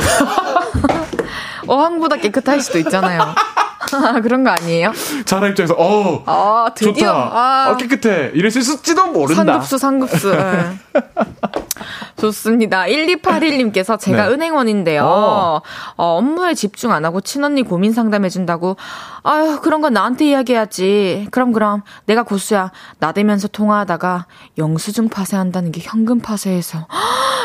[1.65, 3.33] 어항보다 깨끗할 수도 있잖아요.
[4.21, 4.91] 그런 거 아니에요?
[5.25, 7.11] 자라 입장에서 어 아, 드디어 좋다.
[7.11, 9.35] 아, 어, 깨끗해 이랬을지도 모른다.
[9.35, 10.33] 상급수 상급수.
[11.81, 12.21] 네.
[12.21, 12.83] 좋습니다.
[12.85, 14.33] 1281님께서 제가 네.
[14.33, 15.03] 은행원인데요.
[15.03, 15.61] 어.
[15.97, 18.77] 어, 업무에 집중 안 하고 친언니 고민 상담해준다고.
[19.23, 21.27] 아유, 그런 건 나한테 이야기해야지.
[21.31, 21.83] 그럼, 그럼.
[22.05, 22.71] 내가 고수야.
[22.99, 24.25] 나대면서 통화하다가
[24.57, 26.87] 영수증 파쇄한다는 게 현금 파쇄해서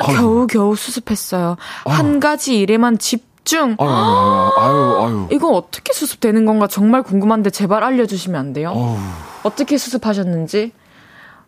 [0.04, 1.56] 겨우 겨우 수습했어요.
[1.84, 1.94] 아유.
[1.96, 3.76] 한 가지 일에만 집 집중.
[3.78, 5.28] 아유, 아유, 아유.
[5.30, 8.98] 이거 어떻게 수습되는 건가 정말 궁금한데 제발 알려주시면 안 돼요?
[9.44, 10.72] 어떻게 수습하셨는지.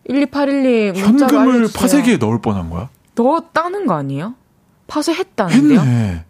[0.09, 2.89] 12812 현금을 파쇄기에 넣을 뻔한 거야?
[3.15, 4.35] 넣었다는 거 아니에요?
[4.87, 5.81] 파쇄했다는데요?
[5.81, 6.25] 했네.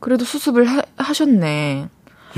[0.00, 1.88] 그래도 수습을 하, 하셨네.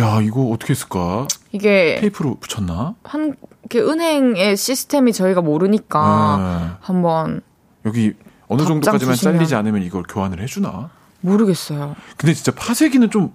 [0.01, 1.27] 야, 이거 어떻게 했을까?
[1.53, 2.95] 이게 테이프로 붙였나?
[3.05, 6.77] 한 이렇게 은행의 시스템이 저희가 모르니까 네.
[6.81, 7.41] 한번
[7.85, 8.15] 여기
[8.49, 9.35] 어느 정도까지만 주시면.
[9.35, 10.91] 잘리지 않으면 이걸 교환을 해주나?
[11.21, 11.97] 모르겠어요.
[12.17, 13.35] 근데 진짜 파쇄기는 좀,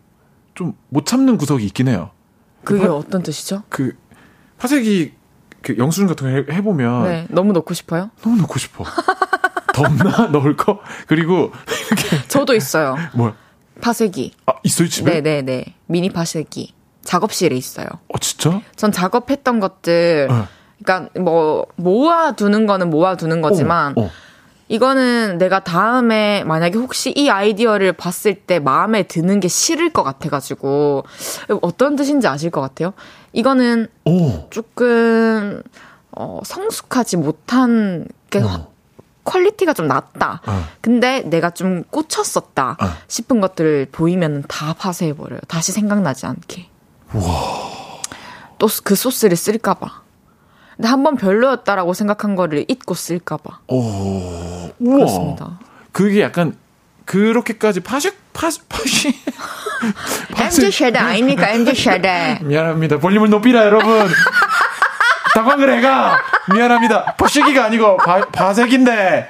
[0.56, 2.12] 좀 못 참는 구석이 있긴 해요.
[2.64, 3.64] 그 그게 파, 어떤 뜻이죠?
[3.70, 3.96] 그,
[4.58, 5.16] 파쇄기, 그
[5.78, 7.04] 영수증 같은 거 해, 해보면.
[7.04, 8.10] 네, 너무 넣고 싶어요?
[8.22, 8.84] 너무 넣고 싶어.
[9.74, 10.28] 덥나?
[10.28, 10.80] 넣을 거?
[11.08, 11.52] 그리고,
[11.88, 12.28] 이렇게.
[12.28, 12.96] 저도 있어요.
[13.16, 13.36] 뭐야?
[13.82, 14.34] 파쇄기.
[14.46, 15.22] 아, 있어요, 집에?
[15.22, 15.66] 네네네.
[15.88, 16.74] 미니 파쇄기.
[17.04, 17.88] 작업실에 있어요.
[18.08, 18.62] 어, 진짜?
[18.76, 20.44] 전 작업했던 것들, 네.
[20.84, 24.12] 그러니까 뭐 모아두는 거는 모아두는 거지만 어, 어.
[24.68, 31.04] 이거는 내가 다음에 만약에 혹시 이 아이디어를 봤을 때 마음에 드는 게 싫을 것 같아가지고
[31.62, 32.94] 어떤 뜻인지 아실 것 같아요.
[33.34, 34.50] 이거는 오.
[34.50, 35.62] 조금
[36.12, 38.72] 어, 성숙하지 못한 게 어.
[39.26, 40.42] quality가 좀 낮다.
[40.46, 40.64] 어.
[40.82, 42.86] 근데 내가 좀 꽂혔었다 어.
[43.08, 45.40] 싶은 것들을 보이면 다 파쇄해버려요.
[45.48, 46.68] 다시 생각나지 않게.
[48.60, 50.03] 또 그 소스를 쓸까봐.
[50.76, 53.60] 근데 한 번 별로였다라고 생각한 거를 잊고 쓸까봐.
[53.68, 54.96] 오, 우와.
[54.98, 55.60] 그렇습니다.
[55.92, 56.56] 그게 약간
[57.06, 59.16] 그렇게까지 파식 파식 파식
[60.38, 62.40] MZ 세대 아닙니까 MZ 세대.
[62.44, 62.98] 미안합니다.
[63.00, 64.08] 볼륨을 높이라 여러분.
[65.36, 66.20] 당황을 해가
[66.54, 67.16] 미안합니다.
[67.16, 69.28] 파식이가 아니고 바, 바색인데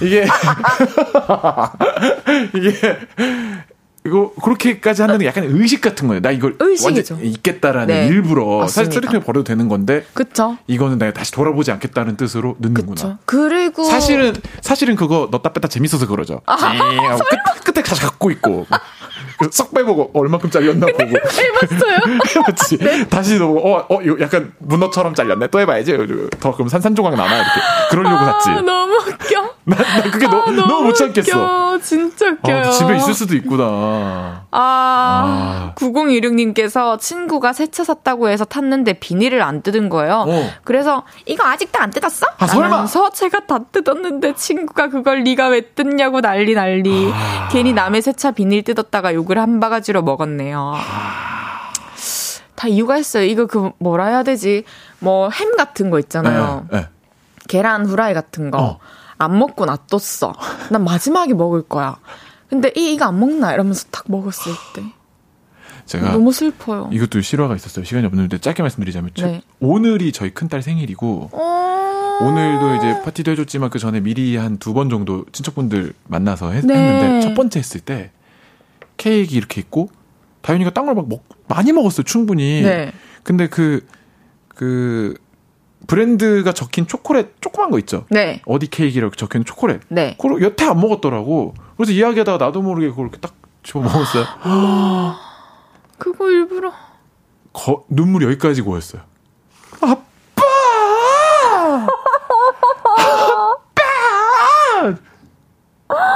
[0.00, 0.26] 이게
[2.54, 2.98] 이게
[4.06, 6.20] 이거 그렇게까지 하는 게 약간 의식 같은 거예요.
[6.20, 7.14] 나 이걸 의식이죠.
[7.14, 8.06] 완전 있겠다라는 네.
[8.06, 8.68] 일부러 맞습니다.
[8.68, 10.04] 사실 트리핑을 버려도 되는 건데.
[10.14, 10.56] 그쵸.
[10.66, 12.94] 이거는 내가 다시 돌아보지 않겠다는 뜻으로 넣는구나.
[12.94, 13.18] 그쵸.
[13.26, 16.40] 그리고 사실은 사실은 그거 넣다 뺐다 재밌어서 그러죠.
[16.46, 16.56] 아,
[17.64, 18.66] 끝, 끝에 가서 갖고 있고
[19.50, 21.04] 썩 빼보고 얼마큼 잘렸나 보고.
[21.04, 21.98] 해봤어요.
[22.36, 22.78] 해봤지.
[22.78, 23.06] 네?
[23.08, 25.48] 다시 넣고 어, 어, 약간 문어처럼 잘렸네.
[25.48, 25.96] 또 해봐야지.
[26.40, 27.50] 더 그럼 산산조각 나나 이렇게.
[27.90, 28.50] 그러려고 아, 샀지.
[28.62, 29.54] 너무 웃겨.
[29.68, 31.78] 나, 나 그게 아, 너, 너무, 못 참겠어.
[31.80, 32.68] 진짜 웃겨요.
[32.68, 34.46] 어, 집에 있을 수도 있구나.
[34.50, 35.72] 아, 아.
[35.76, 40.24] 9016님께서 친구가 새 차 샀다고 해서 탔는데 비닐을 안 뜯은 거예요.
[40.26, 40.50] 어.
[40.64, 42.26] 그래서 이거 아직도 안 뜯었어?
[42.38, 42.86] 아, 설마?
[42.86, 47.10] 서 제가 다 뜯었는데 친구가 그걸 네가 왜 뜯냐고 난리 난리.
[47.12, 47.48] 아.
[47.52, 50.72] 괜히 남의 새 차 비닐 뜯었다가 욕을 한 바가지로 먹었네요.
[50.76, 51.70] 아.
[52.56, 53.24] 다 이유가 있어요.
[53.24, 54.64] 이거 그 뭐라 해야 되지?
[54.98, 56.66] 뭐 햄 같은 거 있잖아요.
[56.72, 56.86] 네, 네.
[57.46, 58.58] 계란 후라이 같은 거.
[58.60, 58.78] 어.
[59.18, 60.32] 안 먹고 놔뒀어.
[60.70, 61.98] 난 마지막에 먹을 거야.
[62.48, 63.52] 근데 이, 이거 안 먹나?
[63.52, 64.82] 이러면서 탁 먹었을 때.
[65.86, 66.90] 제가 너무 슬퍼요.
[66.92, 67.84] 이것도 실화가 있었어요.
[67.84, 69.42] 시간이 없는데 짧게 말씀드리자면 네.
[69.60, 72.18] 오늘이 저희 큰딸 생일이고 어...
[72.20, 76.74] 오늘도 이제 파티도 해줬지만 그 전에 미리 한 두 번 정도 친척분들 만나서 했, 네.
[76.74, 78.10] 했는데 첫 번째 했을 때
[78.98, 79.88] 케이크 이렇게 있고
[80.42, 82.02] 다현이가 딴 걸 막 먹, 많이 먹었어요.
[82.04, 82.60] 충분히.
[82.62, 82.92] 네.
[83.22, 83.86] 근데 그그
[84.54, 85.14] 그
[85.86, 88.04] 브랜드가 적힌 초콜릿 조그만 거 있죠.
[88.10, 88.42] 네.
[88.46, 89.80] 어디 케이크라고 적힌 초콜릿.
[89.88, 90.16] 네.
[90.20, 91.54] 그걸 여태 안 먹었더라고.
[91.76, 94.24] 그래서 이야기하다가 나도 모르게 그걸 이렇게 딱 집어 먹었어요.
[95.98, 96.72] 그거 일부러.
[97.52, 99.02] 거, 눈물 여기까지 고였어요.
[99.80, 100.02] 아빠!
[105.88, 106.08] 아빠!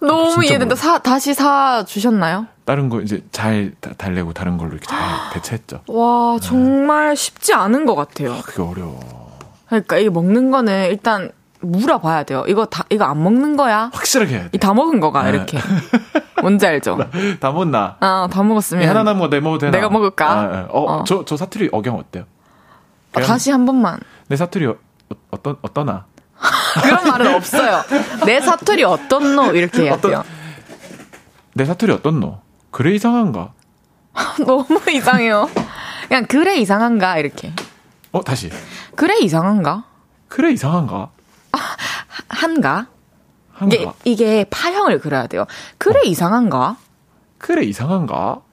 [0.00, 0.74] 너무 이해된다.
[0.74, 2.46] 사, 다시 사 주셨나요?
[2.66, 4.98] 다른 거 이제 잘 달래고 다른 걸로 이렇게 잘
[5.32, 5.82] 대체했죠.
[5.86, 8.32] 와, 정말 쉽지 않은 것 같아요.
[8.32, 9.38] 아, 그게 어려워.
[9.68, 12.44] 그러니까 이게 먹는 거는 일단 물어봐야 돼요.
[12.48, 13.90] 이거 다, 이거 안 먹는 거야?
[13.94, 14.50] 확실하게 해야 돼.
[14.54, 15.30] 이다 먹은 거가, 네.
[15.30, 15.58] 이렇게.
[16.42, 16.98] 뭔지 알죠?
[17.38, 17.98] 다 먹나?
[18.00, 18.88] 아, 다 먹었으면.
[18.88, 19.70] 하나 남은 거내 먹어도 되나?
[19.70, 20.30] 내가 먹을까?
[20.32, 20.66] 아, 네.
[20.68, 22.24] 어, 어, 저, 저 사투리 억양 어때요?
[23.14, 24.00] 아, 다시 한 번만.
[24.26, 24.76] 내 사투리 어,
[25.30, 26.06] 어 떤, 어떠나?
[26.82, 27.82] 그런 말은 없어요.
[28.26, 29.52] 내 사투리 어떻노?
[29.52, 30.24] 이렇게 해야 어떤, 돼요.
[31.54, 32.45] 내 사투리 어떻노?
[32.76, 33.54] 그래 이상한가?
[34.46, 35.48] 너무 이상해요.
[36.08, 37.16] 그냥 그래 이상한가?
[37.16, 37.50] 이렇게.
[38.12, 38.50] 어, 다시.
[38.94, 39.84] 그래 이상한가?
[40.28, 41.08] 그래 이상한가?
[41.52, 41.58] 아,
[42.28, 42.88] 한가?
[43.54, 43.74] 한가?
[43.74, 45.46] 이게, 이게 파형을 그려야 돼요.
[45.78, 46.02] 그래 어.
[46.04, 46.76] 이상한가?
[47.38, 48.42] 그래 이상한가?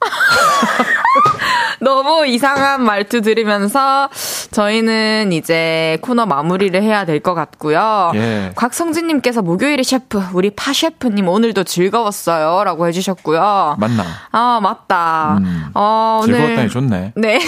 [1.80, 4.08] 너무 이상한 말투 들으면서
[4.50, 8.12] 저희는 이제 코너 마무리를 해야 될 것 같고요.
[8.16, 8.52] 예.
[8.54, 12.64] 곽성진님께서 목요일에 셰프, 우리 파 셰프님 오늘도 즐거웠어요.
[12.64, 13.76] 라고 해주셨고요.
[13.78, 14.04] 맞나?
[14.30, 15.38] 아, 맞다.
[15.40, 16.34] 음, 어, 오늘.
[16.34, 17.12] 즐거웠다니 좋네.
[17.16, 17.38] 네.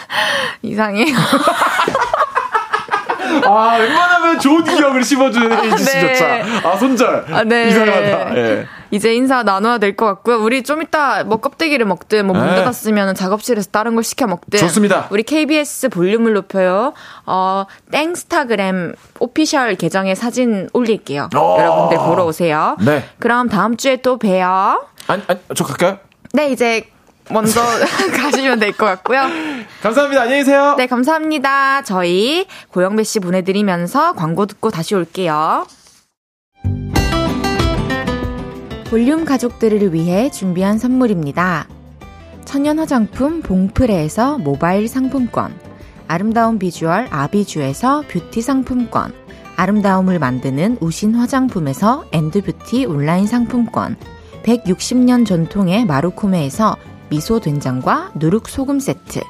[0.62, 1.14] 이상해요.
[3.46, 6.26] 아, 웬만하면 좋은 기억을 심어주는 에이지 씨조차.
[6.26, 6.44] 네.
[6.64, 7.26] 아, 손절.
[7.32, 7.68] 아, 네.
[7.68, 8.36] 이상하다.
[8.36, 8.66] 예.
[8.92, 10.36] 이제 인사 나눠야 될 것 같고요.
[10.42, 12.56] 우리 좀 이따 뭐 껍데기를 먹든 뭐문 네.
[12.56, 14.60] 닫았으면 작업실에서 다른 걸 시켜 먹든.
[14.60, 15.08] 좋습니다.
[15.10, 16.92] 우리 KBS 볼륨을 높여요.
[17.26, 21.30] 어, 땡스타그램 오피셜 계정에 사진 올릴게요.
[21.34, 21.56] 어.
[21.58, 22.76] 여러분들 보러 오세요.
[22.84, 23.02] 네.
[23.18, 24.84] 그럼 다음 주에 또 봬요.
[25.08, 25.98] 아니, 아니, 저 갈까요?
[26.34, 26.84] 네, 이제
[27.30, 27.62] 먼저
[28.14, 29.22] 가시면 될 것 같고요.
[29.82, 30.22] 감사합니다.
[30.22, 30.74] 안녕히 계세요.
[30.76, 31.80] 네, 감사합니다.
[31.82, 35.64] 저희 고영배 씨 보내드리면서 광고 듣고 다시 올게요.
[38.92, 41.66] 볼륨 가족들을 위해 준비한 선물입니다.
[42.44, 45.58] 천연 화장품 봉프레에서 모바일 상품권,
[46.08, 49.14] 아름다운 비주얼 아비주에서 뷰티 상품권,
[49.56, 53.96] 아름다움을 만드는 우신 화장품에서 엔드뷰티 온라인 상품권,
[54.42, 56.76] 160년 전통의 마루코메에서
[57.08, 59.22] 미소 된장과 누룩 소금 세트,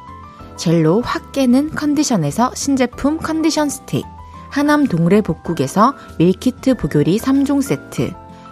[0.57, 4.05] 젤로 확 깨는 컨디션에서 신제품 컨디션 스틱,
[4.51, 8.22] 하남 동래 복국에서 밀키트 복요리 3종 세트,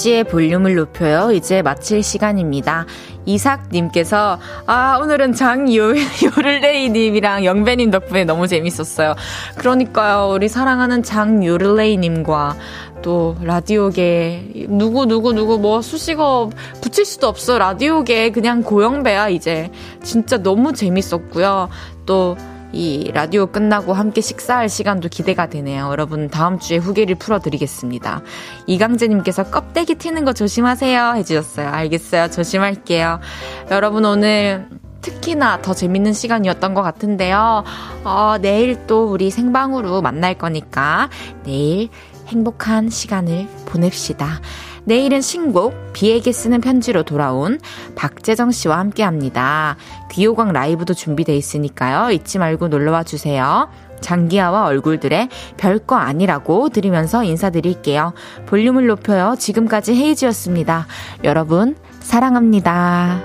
[0.00, 1.30] 헤이지의 볼륨을 높여요.
[1.32, 2.86] 이제 마칠 시간입니다.
[3.26, 5.92] 이삭님께서, 아, 오늘은 장요,
[6.36, 9.14] 요를레이님이랑 영배님 덕분에 너무 재밌었어요.
[9.56, 12.56] 그러니까요, 우리 사랑하는 장요를레이님과
[13.02, 16.50] 또 라디오계 누구 누구 누구 뭐 수식어
[16.82, 19.70] 붙일 수도 없어 라디오계 그냥 고영배야 이제
[20.02, 21.70] 진짜 너무 재밌었고요
[22.04, 22.36] 또
[22.72, 25.88] 이 라디오 끝나고 함께 식사할 시간도 기대가 되네요.
[25.90, 28.22] 여러분 다음 주에 후기를 풀어드리겠습니다.
[28.66, 31.68] 이강재님께서 껍데기 튀는 거 조심하세요 해주셨어요.
[31.68, 32.30] 알겠어요.
[32.30, 33.20] 조심할게요.
[33.70, 34.68] 여러분 오늘
[35.00, 37.64] 특히나 더 재밌는 시간이었던 것 같은데요.
[38.04, 41.08] 어, 내일 또 우리 생방으로 만날 거니까
[41.44, 41.88] 내일
[42.28, 44.40] 행복한 시간을 보냅시다.
[44.90, 47.60] 내일은 신곡 비에게 쓰는 편지로 돌아온
[47.94, 49.76] 박재정 씨와 함께 합니다.
[50.10, 52.10] 귀호광 라이브도 준비돼 있으니까요.
[52.10, 53.68] 잊지 말고 놀러와 주세요.
[54.00, 58.14] 장기하와 얼굴들의 별거 아니라고 들으면서 인사드릴게요.
[58.46, 59.36] 볼륨을 높여요.
[59.38, 60.88] 지금까지 헤이지였습니다.
[61.22, 63.20] 여러분, 사랑합니다.